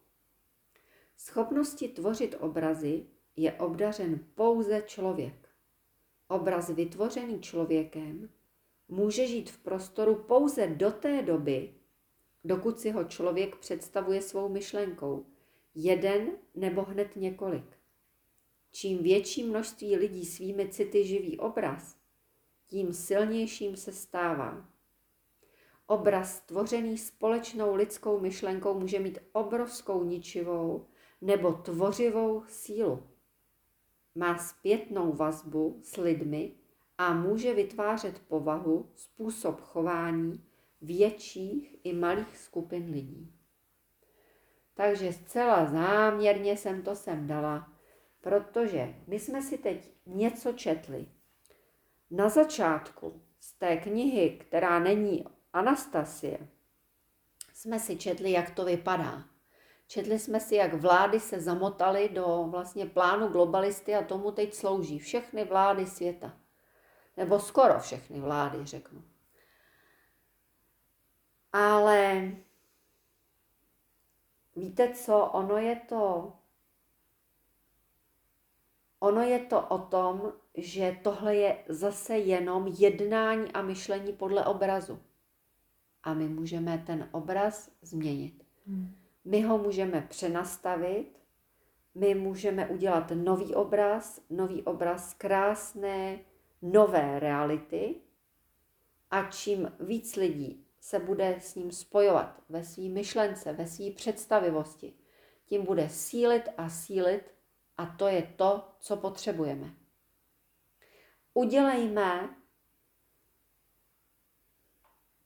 Schopnosti 1.24 1.88
tvořit 1.88 2.36
obrazy 2.40 3.06
je 3.36 3.54
obdařen 3.54 4.20
pouze 4.36 4.84
člověk. 4.86 5.50
Obraz 6.28 6.70
vytvořený 6.70 7.40
člověkem 7.40 8.30
může 8.88 9.28
žít 9.28 9.50
v 9.50 9.60
prostoru 9.60 10.16
pouze 10.16 10.68
do 10.68 10.92
té 10.92 11.22
doby, 11.22 11.74
dokud 12.44 12.80
si 12.80 12.92
ho 12.92 13.04
člověk 13.04 13.56
představuje 13.56 14.22
svou 14.22 14.50
myšlenkou, 14.50 15.26
jeden 15.76 16.32
nebo 16.56 16.82
hned 16.82 17.16
několik. 17.16 17.78
Čím 18.72 19.04
větší 19.04 19.44
množství 19.44 19.96
lidí 19.96 20.26
svými 20.26 20.70
city 20.70 21.06
živí 21.06 21.40
obraz, 21.40 21.98
tím 22.68 22.94
silnějším 22.94 23.78
se 23.78 23.92
stává. 23.92 24.70
Obraz 25.88 26.42
tvořený 26.42 26.98
společnou 26.98 27.76
lidskou 27.76 28.20
myšlenkou 28.20 28.80
může 28.80 29.00
mít 29.00 29.20
obrovskou 29.32 30.04
ničivou 30.04 30.86
nebo 31.22 31.54
tvořivou 31.54 32.44
sílu. 32.48 33.08
Má 34.16 34.38
zpětnou 34.38 35.14
vazbu 35.14 35.80
s 35.84 35.98
lidmi 35.98 36.56
a 36.98 37.14
může 37.14 37.54
vytvářet 37.54 38.20
povahu, 38.20 38.90
způsob 38.96 39.62
chování 39.62 40.44
větších 40.82 41.76
i 41.84 41.94
malých 41.94 42.38
skupin 42.38 42.92
lidí. 42.92 43.34
Takže 44.74 45.14
zcela 45.14 45.66
záměrně 45.66 46.58
jsem 46.58 46.82
to 46.82 46.96
sem 46.96 47.28
dala, 47.28 47.74
protože 48.22 48.96
my 49.08 49.20
jsme 49.20 49.42
si 49.42 49.58
teď 49.58 49.92
něco 50.06 50.54
četli. 50.54 51.08
Na 52.12 52.30
začátku 52.30 53.22
z 53.40 53.54
té 53.54 53.78
knihy, 53.78 54.30
která 54.30 54.80
není 54.80 55.26
Anastasie, 55.54 56.48
jsme 57.54 57.80
si 57.80 57.98
četli, 57.98 58.32
jak 58.32 58.50
to 58.50 58.66
vypadá. 58.66 59.31
Četli 59.92 60.20
jsme 60.20 60.40
si, 60.40 60.56
jak 60.56 60.74
vlády 60.74 61.20
se 61.20 61.42
zamotaly 61.42 62.10
do 62.10 62.48
vlastně 62.50 62.86
plánu 62.86 63.28
globalisty 63.28 63.96
a 63.96 64.04
tomu 64.04 64.32
teď 64.32 64.54
slouží 64.54 65.00
všechny 65.00 65.46
vlády 65.46 65.86
světa. 65.86 66.34
Nebo 67.18 67.40
skoro 67.40 67.80
všechny 67.80 68.20
vlády, 68.20 68.66
řeknu. 68.66 69.04
Ale 71.54 72.32
víte 74.56 74.94
co, 74.94 75.26
ono 75.26 75.58
je 75.58 75.76
to 75.76 76.34
ono 79.00 79.22
je 79.22 79.40
to 79.40 79.62
o 79.68 79.78
tom, 79.78 80.34
že 80.58 80.98
tohle 81.04 81.36
je 81.36 81.64
zase 81.70 82.18
jenom 82.18 82.68
jednání 82.68 83.52
a 83.52 83.62
myšlení 83.62 84.14
podle 84.14 84.46
obrazu. 84.46 85.00
A 86.04 86.14
my 86.14 86.28
můžeme 86.28 86.78
ten 86.78 87.10
obraz 87.12 87.72
změnit. 87.82 88.44
Hmm. 88.68 89.01
My 89.24 89.42
ho 89.42 89.58
můžeme 89.58 90.02
přenastavit, 90.10 91.22
my 91.96 92.16
můžeme 92.16 92.68
udělat 92.68 93.12
nový 93.16 93.56
obraz, 93.56 94.22
nový 94.30 94.64
obraz 94.64 95.14
krásné, 95.14 96.20
nové 96.62 97.20
reality. 97.20 97.96
A 99.12 99.32
čím 99.32 99.72
víc 99.80 100.16
lidí 100.16 100.66
se 100.80 101.00
bude 101.00 101.36
s 101.42 101.56
ním 101.56 101.72
spojovat 101.72 102.42
ve 102.50 102.64
své 102.64 102.84
myšlence, 102.84 103.54
ve 103.54 103.68
své 103.68 103.92
představivosti, 103.92 104.94
tím 105.46 105.66
bude 105.66 105.90
sílit 105.90 106.50
a 106.58 106.70
sílit 106.70 107.32
a 107.78 107.86
to 107.86 108.08
je 108.08 108.34
to, 108.36 108.68
co 108.80 108.98
potřebujeme. 108.98 109.74
Udělejme 111.34 112.36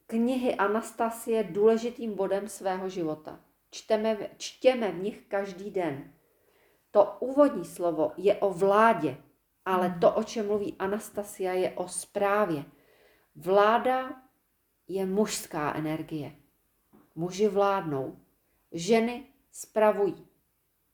knihy 0.07 0.55
Anastasie 0.55 1.43
důležitým 1.43 2.15
bodem 2.15 2.47
svého 2.47 2.89
života. 2.89 3.44
Čteme, 3.75 4.17
čtěme 4.37 4.91
v 4.91 5.03
nich 5.03 5.25
každý 5.27 5.71
den. 5.71 6.13
To 6.91 7.17
úvodní 7.19 7.65
slovo 7.65 8.11
je 8.17 8.35
o 8.35 8.53
vládě, 8.53 9.17
ale 9.65 9.97
to, 10.01 10.11
o 10.11 10.23
čem 10.23 10.47
mluví 10.47 10.75
Anastasia, 10.79 11.53
je 11.53 11.71
o 11.71 11.87
správě. 11.87 12.65
Vláda 13.35 14.21
je 14.87 15.05
mužská 15.05 15.73
energie. 15.73 16.35
Muži 17.15 17.47
vládnou, 17.47 18.17
ženy 18.71 19.23
spravují. 19.51 20.27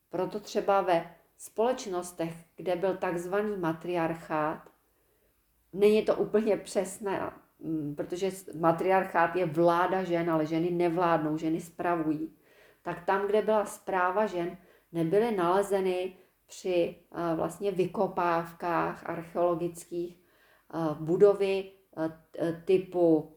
Proto 0.10 0.40
třeba 0.40 0.82
ve 0.82 1.16
společnostech, 1.38 2.34
kde 2.56 2.76
byl 2.76 2.98
takzvaný 2.98 3.58
matriarchát, 3.58 4.70
není 5.74 6.06
to 6.06 6.16
úplně 6.16 6.58
přesné, 6.58 7.32
mm, 7.60 7.96
protože 7.96 8.32
matriarchát 8.60 9.36
je 9.36 9.46
vláda 9.46 10.04
žen, 10.04 10.30
ale 10.30 10.46
ženy 10.46 10.72
nevládnou, 10.72 11.38
ženy 11.38 11.62
spravují. 11.62 12.41
Tak 12.82 13.06
tam, 13.06 13.28
kde 13.28 13.42
byla 13.42 13.66
zpráva 13.66 14.26
žen, 14.26 14.58
nebyly 14.92 15.36
nalezeny 15.36 16.14
při 16.48 16.96
eh, 17.12 17.36
vlastně 17.36 17.72
vykopávkách 17.72 19.10
archeologických 19.10 20.20
eh, 20.20 20.78
budovy 21.00 21.72
eh, 21.98 22.62
typu 22.66 23.36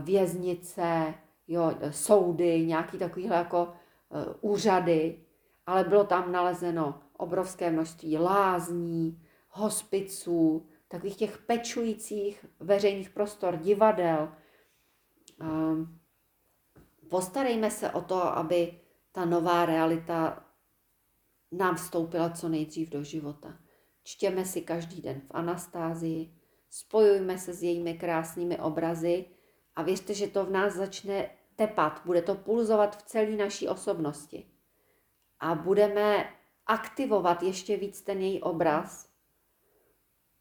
věznice, 0.00 1.14
jo, 1.48 1.74
soudy, 1.90 2.66
nějaký 2.66 2.98
takovýhle 2.98 3.36
jako 3.36 3.72
úřady, 4.40 5.24
ale 5.66 5.84
bylo 5.84 6.04
tam 6.04 6.32
nalezeno 6.32 7.00
obrovské 7.16 7.70
množství 7.70 8.18
lázní, 8.18 9.22
hospiců, 9.48 10.66
takových 10.88 11.16
těch 11.16 11.38
pečujících 11.38 12.46
veřejných 12.60 13.10
prostor, 13.10 13.56
divadel. 13.56 14.28
Ehm, 15.40 15.98
postarejme 17.08 17.70
se 17.70 17.90
o 17.90 18.00
to, 18.00 18.22
aby 18.22 18.80
ta 19.14 19.24
nová 19.24 19.66
realita 19.66 20.46
nám 21.52 21.76
vstoupila 21.76 22.30
co 22.30 22.48
nejdřív 22.48 22.90
do 22.90 23.04
života. 23.04 23.58
Čtěme 24.02 24.44
si 24.44 24.62
každý 24.62 25.02
den 25.02 25.20
v 25.20 25.30
Anastázii, 25.30 26.38
spojujme 26.70 27.38
se 27.38 27.54
s 27.54 27.62
jejími 27.62 27.94
krásnými 27.94 28.58
obrazy 28.58 29.24
a 29.76 29.82
věřte, 29.82 30.14
že 30.14 30.28
to 30.28 30.46
v 30.46 30.50
nás 30.50 30.74
začne 30.74 31.30
tepat, 31.56 32.02
bude 32.04 32.22
to 32.22 32.34
pulzovat 32.34 32.96
v 32.96 33.02
celé 33.02 33.36
naší 33.36 33.68
osobnosti. 33.68 34.50
A 35.40 35.54
budeme 35.54 36.30
aktivovat 36.66 37.42
ještě 37.42 37.76
víc 37.76 38.02
ten 38.02 38.20
její 38.20 38.42
obraz. 38.42 39.10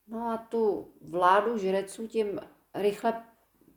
No 0.07 0.29
a 0.29 0.37
tu 0.37 0.93
vládu 1.01 1.57
žreců 1.57 2.07
tím 2.07 2.39
rychle 2.73 3.23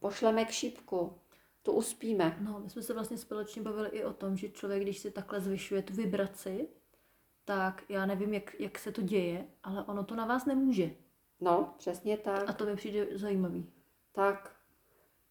pošleme 0.01 0.45
k 0.45 0.51
šípku. 0.51 1.21
To 1.67 1.73
uspíme. 1.73 2.37
No, 2.41 2.61
my 2.61 2.71
jsme 2.71 2.83
se 2.83 2.95
vlastně 2.95 3.19
společně 3.19 3.63
bavili 3.63 3.89
i 3.89 4.05
o 4.05 4.13
tom, 4.13 4.37
že 4.37 4.49
člověk, 4.49 4.83
když 4.83 4.99
si 4.99 5.11
takhle 5.11 5.41
zvyšuje 5.41 5.83
tu 5.83 5.95
vibraci, 5.95 6.69
tak 7.45 7.85
já 7.89 8.07
nevím, 8.07 8.35
jak, 8.35 8.61
jak 8.61 8.79
se 8.79 8.93
to 8.93 9.03
děje, 9.03 9.47
ale 9.63 9.85
ono 9.85 10.05
to 10.05 10.15
na 10.15 10.27
vás 10.27 10.47
nemůže. 10.47 10.91
No, 11.41 11.75
přesně 11.79 12.17
tak. 12.17 12.51
A 12.51 12.53
to 12.53 12.67
mi 12.67 12.77
přijde 12.77 13.07
zajímavý. 13.19 13.67
Tak. 14.13 14.57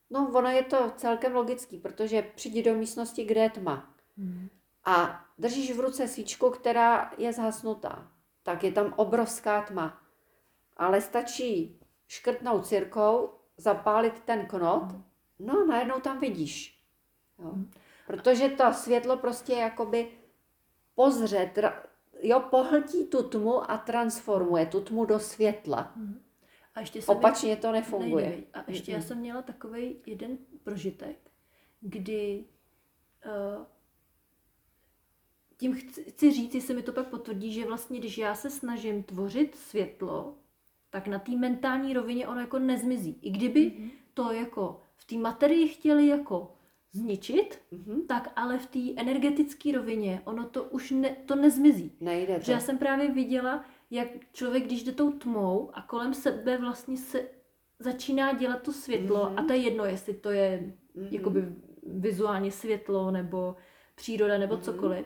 No, 0.09 0.31
ono 0.33 0.49
je 0.49 0.63
to 0.63 0.91
celkem 0.95 1.36
logický, 1.36 1.77
protože 1.77 2.21
přijdi 2.36 2.63
do 2.63 2.75
místnosti, 2.75 3.25
kde 3.25 3.41
je 3.41 3.49
tma. 3.49 3.95
Hmm 4.17 4.49
a 4.86 5.25
držíš 5.38 5.71
v 5.71 5.79
ruce 5.79 6.07
svíčku, 6.07 6.49
která 6.49 7.11
je 7.17 7.33
zhasnutá, 7.33 8.11
tak 8.43 8.63
je 8.63 8.71
tam 8.71 8.93
obrovská 8.95 9.61
tma. 9.61 10.01
Ale 10.77 11.01
stačí 11.01 11.79
škrtnout 12.07 12.67
cirkou, 12.67 13.29
zapálit 13.57 14.19
ten 14.19 14.47
knot, 14.47 14.83
no 15.39 15.59
a 15.59 15.65
najednou 15.65 15.99
tam 15.99 16.19
vidíš. 16.19 16.79
Jo. 17.39 17.55
Protože 18.07 18.49
to 18.49 18.73
světlo 18.73 19.17
prostě 19.17 19.53
jakoby 19.53 20.07
pozře, 20.95 21.51
tra, 21.55 21.83
jo, 22.21 22.39
pohltí 22.39 23.05
tu 23.05 23.23
tmu 23.23 23.71
a 23.71 23.77
transformuje 23.77 24.65
tu 24.65 24.81
tmu 24.81 25.05
do 25.05 25.19
světla. 25.19 25.93
A 26.75 26.79
ještě 26.79 27.01
jsem 27.01 27.17
Opačně 27.17 27.55
to 27.55 27.71
nefunguje. 27.71 28.29
Nejde, 28.29 28.47
a 28.53 28.63
ještě 28.67 28.91
já 28.91 29.01
jsem 29.01 29.17
měla 29.17 29.41
takový 29.41 29.95
jeden 30.05 30.38
prožitek, 30.63 31.17
kdy 31.81 32.45
uh, 33.25 33.65
tím 35.57 35.73
chci, 35.73 36.03
chci 36.03 36.31
říct, 36.31 36.55
jestli 36.55 36.73
mi 36.73 36.83
to 36.83 36.93
pak 36.93 37.07
potvrdí, 37.07 37.53
že 37.53 37.65
vlastně, 37.65 37.99
když 37.99 38.17
já 38.17 38.36
se 38.36 38.49
snažím 38.49 39.03
tvořit 39.03 39.55
světlo, 39.55 40.38
tak 40.89 41.07
na 41.07 41.19
té 41.19 41.31
mentální 41.31 41.93
rovině 41.93 42.27
ono 42.27 42.39
jako 42.39 42.59
nezmizí. 42.59 43.19
I 43.21 43.29
kdyby 43.29 43.59
mm-hmm. 43.59 43.91
to 44.13 44.31
jako 44.31 44.81
v 44.97 45.05
té 45.05 45.17
materii 45.17 45.67
chtěli 45.67 46.07
jako 46.07 46.55
zničit, 46.91 47.61
mm-hmm. 47.73 48.05
tak 48.07 48.31
ale 48.35 48.57
v 48.57 48.65
té 48.65 49.01
energetické 49.01 49.71
rovině 49.71 50.21
ono 50.25 50.45
to 50.49 50.63
už 50.63 50.91
ne, 50.91 51.15
to 51.25 51.35
nezmizí. 51.35 51.91
Nejde 52.01 52.39
to. 52.39 52.51
Já 52.51 52.59
jsem 52.59 52.77
právě 52.77 53.11
viděla, 53.11 53.65
jak 53.91 54.07
člověk, 54.33 54.63
když 54.63 54.83
jde 54.83 54.91
tou 54.91 55.11
tmou 55.11 55.69
a 55.73 55.81
kolem 55.81 56.13
sebe 56.13 56.57
vlastně 56.57 56.97
se 56.97 57.27
začíná 57.79 58.33
dělat 58.33 58.61
to 58.61 58.73
světlo 58.73 59.25
mm-hmm. 59.25 59.39
a 59.39 59.43
to 59.43 59.53
je 59.53 59.59
jedno, 59.59 59.85
jestli 59.85 60.13
to 60.13 60.31
je 60.31 60.73
mm-hmm. 60.95 61.07
jakoby 61.11 61.55
vizuálně 61.83 62.51
světlo 62.51 63.11
nebo 63.11 63.55
příroda 63.95 64.37
nebo 64.37 64.55
mm-hmm. 64.55 64.61
cokoliv, 64.61 65.05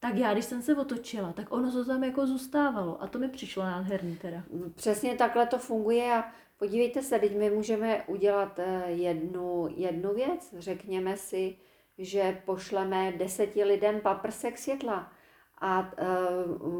tak 0.00 0.16
já, 0.16 0.32
když 0.32 0.44
jsem 0.44 0.62
se 0.62 0.76
otočila, 0.76 1.32
tak 1.32 1.52
ono 1.52 1.72
to 1.72 1.84
tam 1.84 2.04
jako 2.04 2.26
zůstávalo 2.26 3.02
a 3.02 3.06
to 3.06 3.18
mi 3.18 3.28
přišlo 3.28 3.62
nádherný 3.62 4.16
teda. 4.16 4.44
Přesně 4.74 5.14
takhle 5.14 5.46
to 5.46 5.58
funguje 5.58 6.12
a 6.12 6.24
podívejte 6.58 7.02
se, 7.02 7.18
teď 7.18 7.36
my 7.36 7.50
můžeme 7.50 8.02
udělat 8.06 8.58
eh, 8.58 8.84
jednu, 8.86 9.68
jednu 9.76 10.14
věc. 10.14 10.54
Řekněme 10.58 11.16
si, 11.16 11.56
že 11.98 12.42
pošleme 12.44 13.12
deseti 13.12 13.64
lidem 13.64 14.00
paprsek 14.00 14.58
světla 14.58 15.12
a 15.60 15.80
uh, 15.80 16.72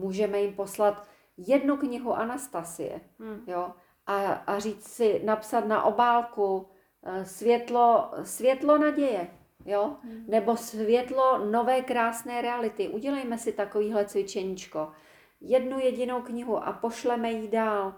můžeme 0.00 0.40
jim 0.40 0.52
poslat 0.54 1.08
jednu 1.36 1.76
knihu 1.76 2.12
Anastasie, 2.12 3.00
hmm. 3.18 3.44
jo, 3.46 3.72
a, 4.06 4.32
a 4.32 4.58
říct 4.58 4.86
si, 4.86 5.20
napsat 5.24 5.66
na 5.66 5.82
obálku 5.82 6.56
uh, 6.56 7.22
světlo, 7.22 8.10
světlo 8.22 8.78
naděje, 8.78 9.30
jo, 9.64 9.96
hmm. 10.02 10.24
nebo 10.28 10.56
světlo 10.56 11.38
nové 11.50 11.82
krásné 11.82 12.42
reality. 12.42 12.88
Udělejme 12.88 13.38
si 13.38 13.52
takovýhle 13.52 14.04
cvičeníčko. 14.04 14.92
Jednu 15.40 15.78
jedinou 15.78 16.22
knihu 16.22 16.56
a 16.64 16.72
pošleme 16.72 17.32
ji 17.32 17.48
dál. 17.48 17.94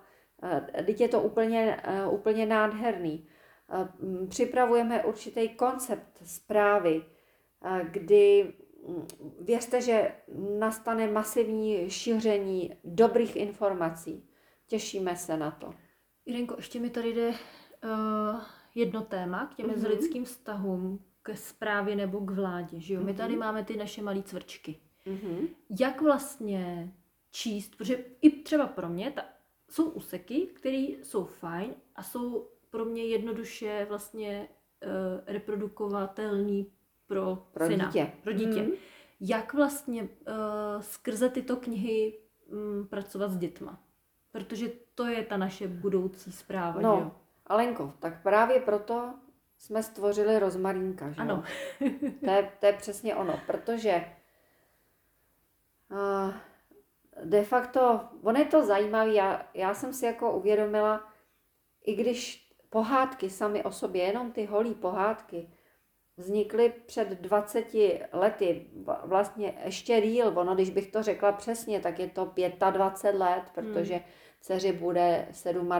Teď 0.86 1.00
je 1.00 1.08
to 1.08 1.22
úplně, 1.22 1.82
úplně 2.10 2.46
nádherný. 2.46 3.26
Připravujeme 4.28 5.04
určitý 5.04 5.48
koncept 5.48 6.18
zprávy, 6.24 7.04
kdy 7.90 8.54
věřte, 9.40 9.80
že 9.80 10.12
nastane 10.58 11.10
masivní 11.10 11.90
šíření 11.90 12.74
dobrých 12.84 13.36
informací. 13.36 14.24
Těšíme 14.66 15.16
se 15.16 15.36
na 15.36 15.50
to. 15.50 15.74
Jirenko, 16.26 16.54
ještě 16.56 16.80
mi 16.80 16.90
tady 16.90 17.14
jde 17.14 17.28
uh, 17.28 18.40
jedno 18.74 19.02
téma 19.02 19.46
k 19.46 19.54
těm 19.54 19.66
mm-hmm. 19.66 19.70
mezilidským 19.70 20.24
vztahům, 20.24 21.04
ke 21.22 21.36
zprávě 21.36 21.96
nebo 21.96 22.20
k 22.20 22.30
vládě. 22.30 22.80
Že 22.80 22.94
jo? 22.94 23.00
Mm-hmm. 23.00 23.04
My 23.04 23.14
tady 23.14 23.32
mhm. 23.32 23.40
máme 23.40 23.64
ty 23.64 23.76
naše 23.76 24.02
malé 24.02 24.22
cvrčky. 24.22 24.80
Mm-hmm. 25.06 25.48
Jak 25.80 26.02
vlastně 26.02 26.92
číst, 27.30 27.76
protože 27.76 28.04
i 28.22 28.30
třeba 28.30 28.66
pro 28.66 28.88
mě 28.88 29.10
ta, 29.10 29.24
jsou 29.70 29.90
úseky, 29.90 30.46
které 30.46 30.76
jsou 30.76 31.24
fajn 31.24 31.74
a 31.96 32.02
jsou 32.02 32.48
pro 32.70 32.84
mě 32.84 33.04
jednoduše 33.04 33.86
vlastně 33.88 34.48
uh, 34.84 34.90
reprodukovatelný 35.26 36.72
pro, 37.06 37.46
pro 37.52 37.66
syna, 37.66 37.86
dítě. 37.86 38.12
Pro 38.22 38.32
dítě. 38.32 38.62
Mm. 38.62 38.70
Jak 39.20 39.54
vlastně 39.54 40.02
uh, 40.02 40.08
skrze 40.80 41.28
tyto 41.28 41.56
knihy 41.56 42.18
um, 42.46 42.86
pracovat 42.86 43.30
s 43.30 43.36
dětma? 43.36 43.82
Protože 44.32 44.70
to 44.94 45.06
je 45.06 45.24
ta 45.24 45.36
naše 45.36 45.68
budoucí 45.68 46.32
zpráva. 46.32 46.80
No, 46.80 46.90
jo? 46.90 47.12
Alenko, 47.46 47.92
tak 47.98 48.22
právě 48.22 48.60
proto 48.60 49.14
jsme 49.58 49.82
stvořili 49.82 50.38
rozmarínka. 50.38 51.10
Že 51.10 51.20
ano. 51.20 51.44
to, 52.24 52.30
je, 52.30 52.52
to 52.60 52.66
je 52.66 52.72
přesně 52.72 53.14
ono, 53.14 53.40
protože 53.46 54.04
uh, 55.90 56.34
de 57.24 57.44
facto, 57.44 58.00
on 58.22 58.36
je 58.36 58.44
to 58.44 58.66
zajímavé, 58.66 59.12
já, 59.12 59.46
já 59.54 59.74
jsem 59.74 59.92
si 59.92 60.06
jako 60.06 60.32
uvědomila, 60.32 61.12
i 61.84 61.94
když 61.94 62.48
pohádky 62.70 63.30
sami 63.30 63.64
o 63.64 63.72
sobě, 63.72 64.04
jenom 64.04 64.32
ty 64.32 64.44
holí 64.44 64.74
pohádky, 64.74 65.50
vznikly 66.16 66.72
před 66.86 67.08
20 67.08 67.66
lety, 68.12 68.66
vlastně 69.04 69.58
ještě 69.64 70.00
díl, 70.00 70.38
ono, 70.38 70.54
když 70.54 70.70
bych 70.70 70.92
to 70.92 71.02
řekla 71.02 71.32
přesně, 71.32 71.80
tak 71.80 71.98
je 71.98 72.08
to 72.08 72.32
25 72.70 73.18
let, 73.18 73.42
protože 73.54 73.94
hmm. 73.94 74.04
dceři 74.40 74.72
bude 74.72 75.28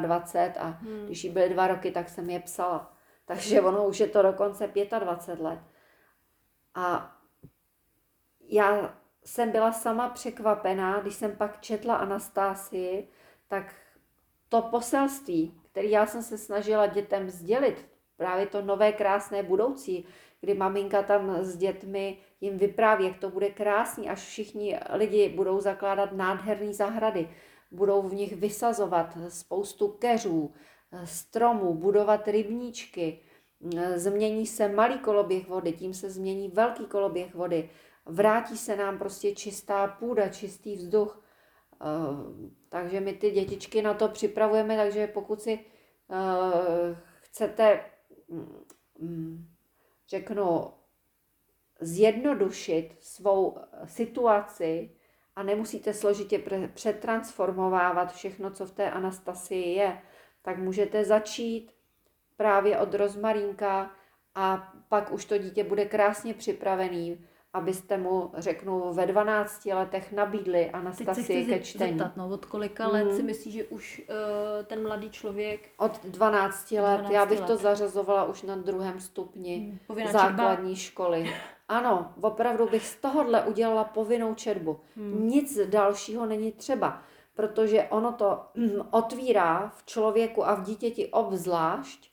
27 0.01 0.55
a 0.59 0.69
hmm. 0.69 1.07
když 1.07 1.25
jí 1.25 1.31
byly 1.31 1.49
dva 1.49 1.67
roky, 1.67 1.91
tak 1.91 2.09
jsem 2.09 2.31
je 2.31 2.41
psala. 2.41 2.95
Takže 3.25 3.61
ono 3.61 3.87
už 3.87 4.01
je 4.01 4.07
to 4.07 4.23
dokonce 4.23 4.73
25 4.99 5.45
let. 5.45 5.59
A 6.75 7.17
já 8.41 8.99
jsem 9.29 9.51
byla 9.51 9.73
sama 9.73 10.09
překvapená, 10.09 11.01
když 11.01 11.15
jsem 11.15 11.37
pak 11.37 11.61
četla 11.61 11.97
Anastásii, 11.97 13.09
tak 13.49 13.75
to 14.49 14.63
poselství, 14.63 15.61
který 15.71 15.91
já 15.91 16.07
jsem 16.07 16.23
se 16.23 16.39
snažila 16.39 16.87
dětem 16.87 17.31
sdělit, 17.31 17.87
právě 18.17 18.47
to 18.47 18.63
nové 18.63 18.93
krásné 18.93 19.43
budoucí, 19.43 20.07
kdy 20.41 20.55
maminka 20.55 21.03
tam 21.03 21.45
s 21.45 21.57
dětmi 21.57 22.19
jim 22.41 22.59
vypráví, 22.59 23.05
jak 23.05 23.19
to 23.19 23.31
bude 23.31 23.51
krásný, 23.51 24.09
až 24.09 24.19
všichni 24.19 24.81
lidi 24.93 25.29
budou 25.29 25.61
zakládat 25.61 26.13
nádherné 26.13 26.73
zahrady, 26.73 27.31
budou 27.71 28.03
v 28.03 28.15
nich 28.15 28.37
vysazovat 28.37 29.19
spoustu 29.29 29.89
keřů, 29.89 30.53
stromů, 31.05 31.75
budovat 31.75 32.29
rybníčky, 32.29 33.21
změní 33.95 34.47
se 34.47 34.69
malý 34.69 34.99
koloběh 34.99 35.49
vody, 35.49 35.73
tím 35.73 35.95
se 35.95 36.11
změní 36.11 36.49
velký 36.49 36.87
koloběh 36.87 37.35
vody, 37.35 37.71
vrátí 38.09 38.59
se 38.59 38.77
nám 38.77 38.99
prostě 38.99 39.35
čistá 39.35 39.87
půda, 39.87 40.29
čistý 40.29 40.77
vzduch. 40.77 41.25
Eh, 41.81 41.85
takže 42.69 43.01
my 43.01 43.13
ty 43.13 43.31
dětičky 43.31 43.83
na 43.83 43.95
to 43.95 44.09
připravujeme, 44.09 44.77
takže 44.77 45.07
pokud 45.07 45.43
si 45.43 45.59
eh, 46.11 46.97
chcete, 47.21 47.85
mm, 48.99 49.49
řeknu, 50.09 50.73
zjednodušit 51.81 52.97
svou 53.01 53.59
situaci 53.85 54.97
a 55.37 55.43
nemusíte 55.43 55.95
složitě 55.95 56.43
přetransformovávat 56.75 58.13
všechno, 58.13 58.51
co 58.51 58.67
v 58.67 58.73
té 58.73 58.91
Anastasii 58.91 59.75
je, 59.75 60.03
tak 60.43 60.59
můžete 60.59 61.05
začít 61.05 61.73
právě 62.37 62.79
od 62.79 62.95
rozmarínka 62.95 63.91
a 64.35 64.73
pak 64.89 65.13
už 65.13 65.25
to 65.25 65.39
dítě 65.39 65.65
bude 65.65 65.85
krásně 65.85 66.35
připravený, 66.35 67.27
abyste 67.59 67.99
mu, 67.99 68.31
řeknu, 68.35 68.93
ve 68.93 69.07
12 69.07 69.65
letech 69.65 70.13
nabídli 70.13 70.71
Anastasii 70.71 71.47
ke 71.47 71.59
čtení. 71.59 71.99
Zeptat, 71.99 72.17
no, 72.17 72.29
od 72.29 72.47
kolika 72.47 72.87
mm. 72.87 72.93
let 72.93 73.15
si 73.15 73.23
myslíš, 73.23 73.55
že 73.55 73.65
už 73.65 74.03
uh, 74.09 74.67
ten 74.67 74.83
mladý 74.83 75.11
člověk... 75.11 75.69
Od 75.77 76.05
12 76.05 76.71
let, 76.71 76.81
12 76.81 77.11
já 77.11 77.27
bych 77.27 77.41
let. 77.41 77.47
to 77.47 77.57
zařazovala 77.57 78.25
už 78.25 78.43
na 78.43 78.57
druhém 78.57 79.01
stupni 79.01 79.79
hmm. 79.89 80.07
základní 80.13 80.77
četba. 80.77 80.91
školy. 80.91 81.31
Ano, 81.69 82.13
opravdu 82.21 82.69
bych 82.69 82.87
z 82.87 82.97
tohohle 82.97 83.43
udělala 83.43 83.85
povinnou 83.85 84.35
četbu. 84.35 84.81
Hmm. 84.97 85.29
Nic 85.29 85.59
dalšího 85.69 86.27
není 86.27 86.53
třeba 86.53 87.03
protože 87.39 87.83
ono 87.83 88.13
to 88.13 88.41
mm, 88.55 88.81
otvírá 88.91 89.73
v 89.77 89.87
člověku 89.87 90.49
a 90.49 90.55
v 90.55 90.63
dítěti 90.63 91.07
obzvlášť 91.07 92.11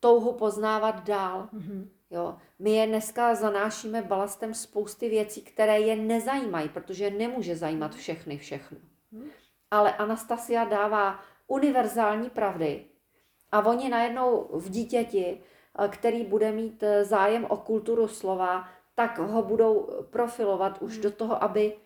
touhu 0.00 0.32
poznávat 0.32 1.04
dál. 1.04 1.48
Mm-hmm. 1.54 1.88
Jo. 2.10 2.36
My 2.58 2.70
je 2.70 2.86
dneska 2.86 3.34
zanášíme 3.34 4.02
balastem 4.02 4.54
spousty 4.54 5.08
věcí, 5.08 5.42
které 5.42 5.80
je 5.80 5.96
nezajímají, 5.96 6.68
protože 6.68 7.10
nemůže 7.10 7.56
zajímat 7.56 7.94
všechny 7.94 8.38
všechno. 8.38 8.78
Mm-hmm. 9.12 9.30
Ale 9.70 9.96
Anastasia 9.96 10.64
dává 10.64 11.20
univerzální 11.46 12.30
pravdy 12.30 12.84
a 13.52 13.66
oni 13.66 13.88
najednou 13.88 14.48
v 14.52 14.70
dítěti, 14.70 15.40
eh, 15.78 15.88
který 15.88 16.24
bude 16.24 16.52
mít 16.52 16.82
eh, 16.82 17.04
zájem 17.04 17.46
o 17.48 17.56
kulturu 17.56 18.08
slova, 18.08 18.68
tak 18.94 19.18
ho 19.18 19.42
budou 19.42 20.04
profilovat 20.10 20.82
už 20.82 20.96
mm. 20.96 21.02
do 21.02 21.10
toho, 21.10 21.42
aby, 21.42 21.76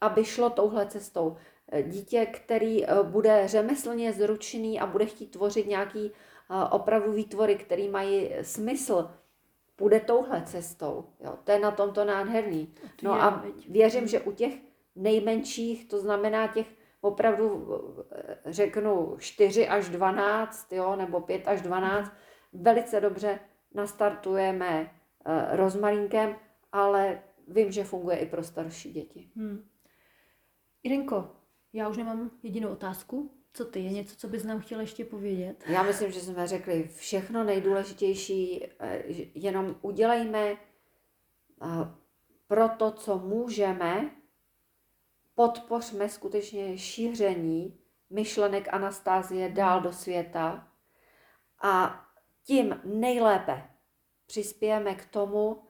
aby 0.00 0.24
šlo 0.24 0.50
touhle 0.50 0.86
cestou 0.86 1.36
dítě, 1.82 2.26
který 2.26 2.84
eh, 2.84 3.02
bude 3.02 3.48
řemeslně 3.48 4.12
zručný 4.12 4.80
a 4.80 4.86
bude 4.86 5.06
chtít 5.06 5.26
tvořit 5.26 5.66
nějaký 5.66 6.10
eh, 6.10 6.68
opravdu 6.70 7.12
výtvory, 7.12 7.56
který 7.56 7.88
mají 7.88 8.30
smysl, 8.42 9.10
půjde 9.76 10.00
touhle 10.00 10.42
cestou. 10.42 11.04
Jo, 11.20 11.38
to 11.44 11.52
je 11.52 11.58
na 11.58 11.70
tomto 11.70 12.04
nádherný. 12.04 12.74
No 13.02 13.12
a 13.12 13.44
věřím, 13.68 14.08
že 14.08 14.20
u 14.20 14.32
těch 14.32 14.54
nejmenších, 14.96 15.88
to 15.88 15.98
znamená 15.98 16.46
těch 16.46 16.66
opravdu, 17.00 17.76
eh, 18.12 18.36
řeknu, 18.46 19.16
4 19.18 19.68
až 19.68 19.88
12, 19.88 20.72
jo, 20.72 20.96
nebo 20.96 21.20
5 21.20 21.48
až 21.48 21.62
12, 21.62 22.12
velice 22.52 23.00
dobře 23.00 23.38
nastartujeme 23.74 24.90
rozmarínkem, 25.50 26.36
ale 26.72 27.22
vím, 27.48 27.72
že 27.72 27.84
funguje 27.84 28.16
i 28.16 28.26
pro 28.26 28.42
starší 28.42 28.92
děti. 28.92 29.30
Hmm. 29.36 29.68
Irenko, 30.82 31.30
já 31.72 31.88
už 31.88 31.96
nemám 31.96 32.30
jedinou 32.42 32.68
otázku. 32.68 33.30
Co 33.56 33.64
ty, 33.64 33.80
je 33.80 33.90
něco, 33.90 34.16
co 34.16 34.28
bys 34.28 34.44
nám 34.44 34.60
chtěla 34.60 34.80
ještě 34.80 35.04
povědět? 35.04 35.64
Já 35.66 35.82
myslím, 35.82 36.12
že 36.12 36.20
jsme 36.20 36.46
řekli 36.46 36.90
všechno 36.96 37.44
nejdůležitější, 37.44 38.66
eh, 38.80 39.02
jenom 39.34 39.76
udělejme 39.80 40.50
eh, 40.50 40.56
pro 42.46 42.68
to, 42.68 42.90
co 42.90 43.18
můžeme, 43.18 44.10
podpořme 45.34 46.08
skutečně 46.08 46.78
šíření 46.78 47.78
myšlenek 48.10 48.74
Anastázie 48.74 49.48
dál 49.48 49.80
do 49.80 49.92
světa 49.92 50.68
a 51.62 52.04
tím 52.42 52.80
nejlépe 52.84 53.70
přispějeme 54.26 54.94
k 54.94 55.06
tomu, 55.06 55.62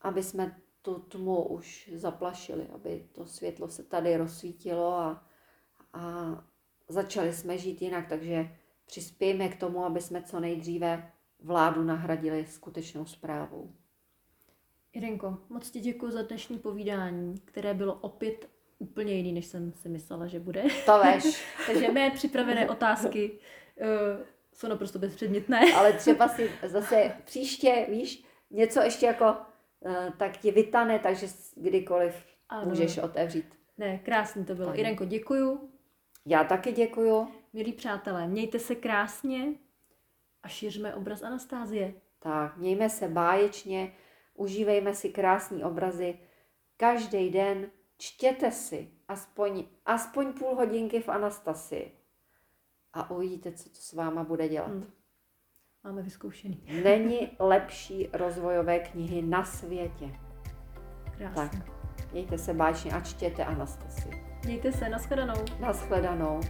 aby 0.00 0.22
jsme 0.22 0.60
tu 0.82 0.98
tmu 0.98 1.48
už 1.48 1.90
zaplašili, 1.94 2.68
aby 2.74 3.08
to 3.12 3.26
světlo 3.26 3.68
se 3.68 3.82
tady 3.82 4.16
rozsvítilo 4.16 4.92
a, 4.92 5.26
a 5.92 6.51
začali 6.92 7.32
jsme 7.32 7.58
žít 7.58 7.82
jinak, 7.82 8.08
takže 8.08 8.48
přispějme 8.86 9.48
k 9.48 9.56
tomu, 9.60 9.84
aby 9.84 10.00
jsme 10.00 10.22
co 10.22 10.40
nejdříve 10.40 11.12
vládu 11.40 11.82
nahradili 11.82 12.46
skutečnou 12.46 13.06
zprávou. 13.06 13.72
Irenko, 14.92 15.38
moc 15.48 15.70
ti 15.70 15.80
děkuji 15.80 16.12
za 16.12 16.22
dnešní 16.22 16.58
povídání, 16.58 17.38
které 17.44 17.74
bylo 17.74 17.94
opět 17.94 18.48
úplně 18.78 19.12
jiný, 19.12 19.32
než 19.32 19.46
jsem 19.46 19.72
si 19.72 19.88
myslela, 19.88 20.26
že 20.26 20.40
bude. 20.40 20.62
To 20.86 20.98
veš. 20.98 21.44
Takže 21.66 21.92
mé 21.92 22.10
připravené 22.10 22.70
otázky 22.70 23.30
uh, 23.30 24.26
jsou 24.52 24.68
naprosto 24.68 24.98
bezpředmětné. 24.98 25.60
Ale 25.76 25.92
třeba 25.92 26.28
si 26.28 26.50
zase 26.66 27.12
příště, 27.24 27.86
víš, 27.90 28.24
něco 28.50 28.80
ještě 28.80 29.06
jako 29.06 29.24
uh, 29.80 29.94
tak 30.16 30.36
ti 30.36 30.50
vytane, 30.50 30.98
takže 30.98 31.26
kdykoliv 31.56 32.26
ano. 32.48 32.68
můžeš 32.68 32.98
otevřít. 32.98 33.54
Ne, 33.78 33.98
krásný 33.98 34.44
to 34.44 34.54
bylo. 34.54 34.68
Tak. 34.68 34.78
Irenko, 34.78 35.04
děkuju. 35.04 35.71
Já 36.26 36.44
taky 36.44 36.72
děkuju. 36.72 37.28
Milí 37.52 37.72
přátelé, 37.72 38.28
mějte 38.28 38.58
se 38.58 38.74
krásně 38.74 39.54
a 40.42 40.48
šířme 40.48 40.94
obraz 40.94 41.22
Anastázie. 41.22 41.94
Tak, 42.18 42.56
mějme 42.56 42.90
se 42.90 43.08
báječně, 43.08 43.92
užívejme 44.34 44.94
si 44.94 45.08
krásné 45.08 45.64
obrazy. 45.64 46.18
Každý 46.76 47.30
den 47.30 47.70
čtěte 47.98 48.50
si 48.50 48.90
aspoň, 49.08 49.64
aspoň 49.86 50.32
půl 50.32 50.54
hodinky 50.54 51.00
v 51.00 51.08
Anastasii 51.08 51.92
a 52.92 53.10
uvidíte, 53.10 53.52
co 53.52 53.68
to 53.68 53.76
s 53.76 53.92
váma 53.92 54.24
bude 54.24 54.48
dělat. 54.48 54.70
Hmm. 54.70 54.92
Máme 55.84 56.02
vyzkoušený. 56.02 56.64
Není 56.84 57.30
lepší 57.38 58.08
rozvojové 58.12 58.78
knihy 58.78 59.22
na 59.22 59.44
světě. 59.44 60.10
Krásně. 61.16 61.34
Tak, 61.34 61.52
mějte 62.12 62.38
se 62.38 62.54
báječně 62.54 62.92
a 62.92 63.00
čtěte 63.00 63.44
Anastasii. 63.44 64.31
Mějte 64.44 64.72
se, 64.72 64.88
nashledanou. 64.88 65.44
Nashledanou. 65.60 66.40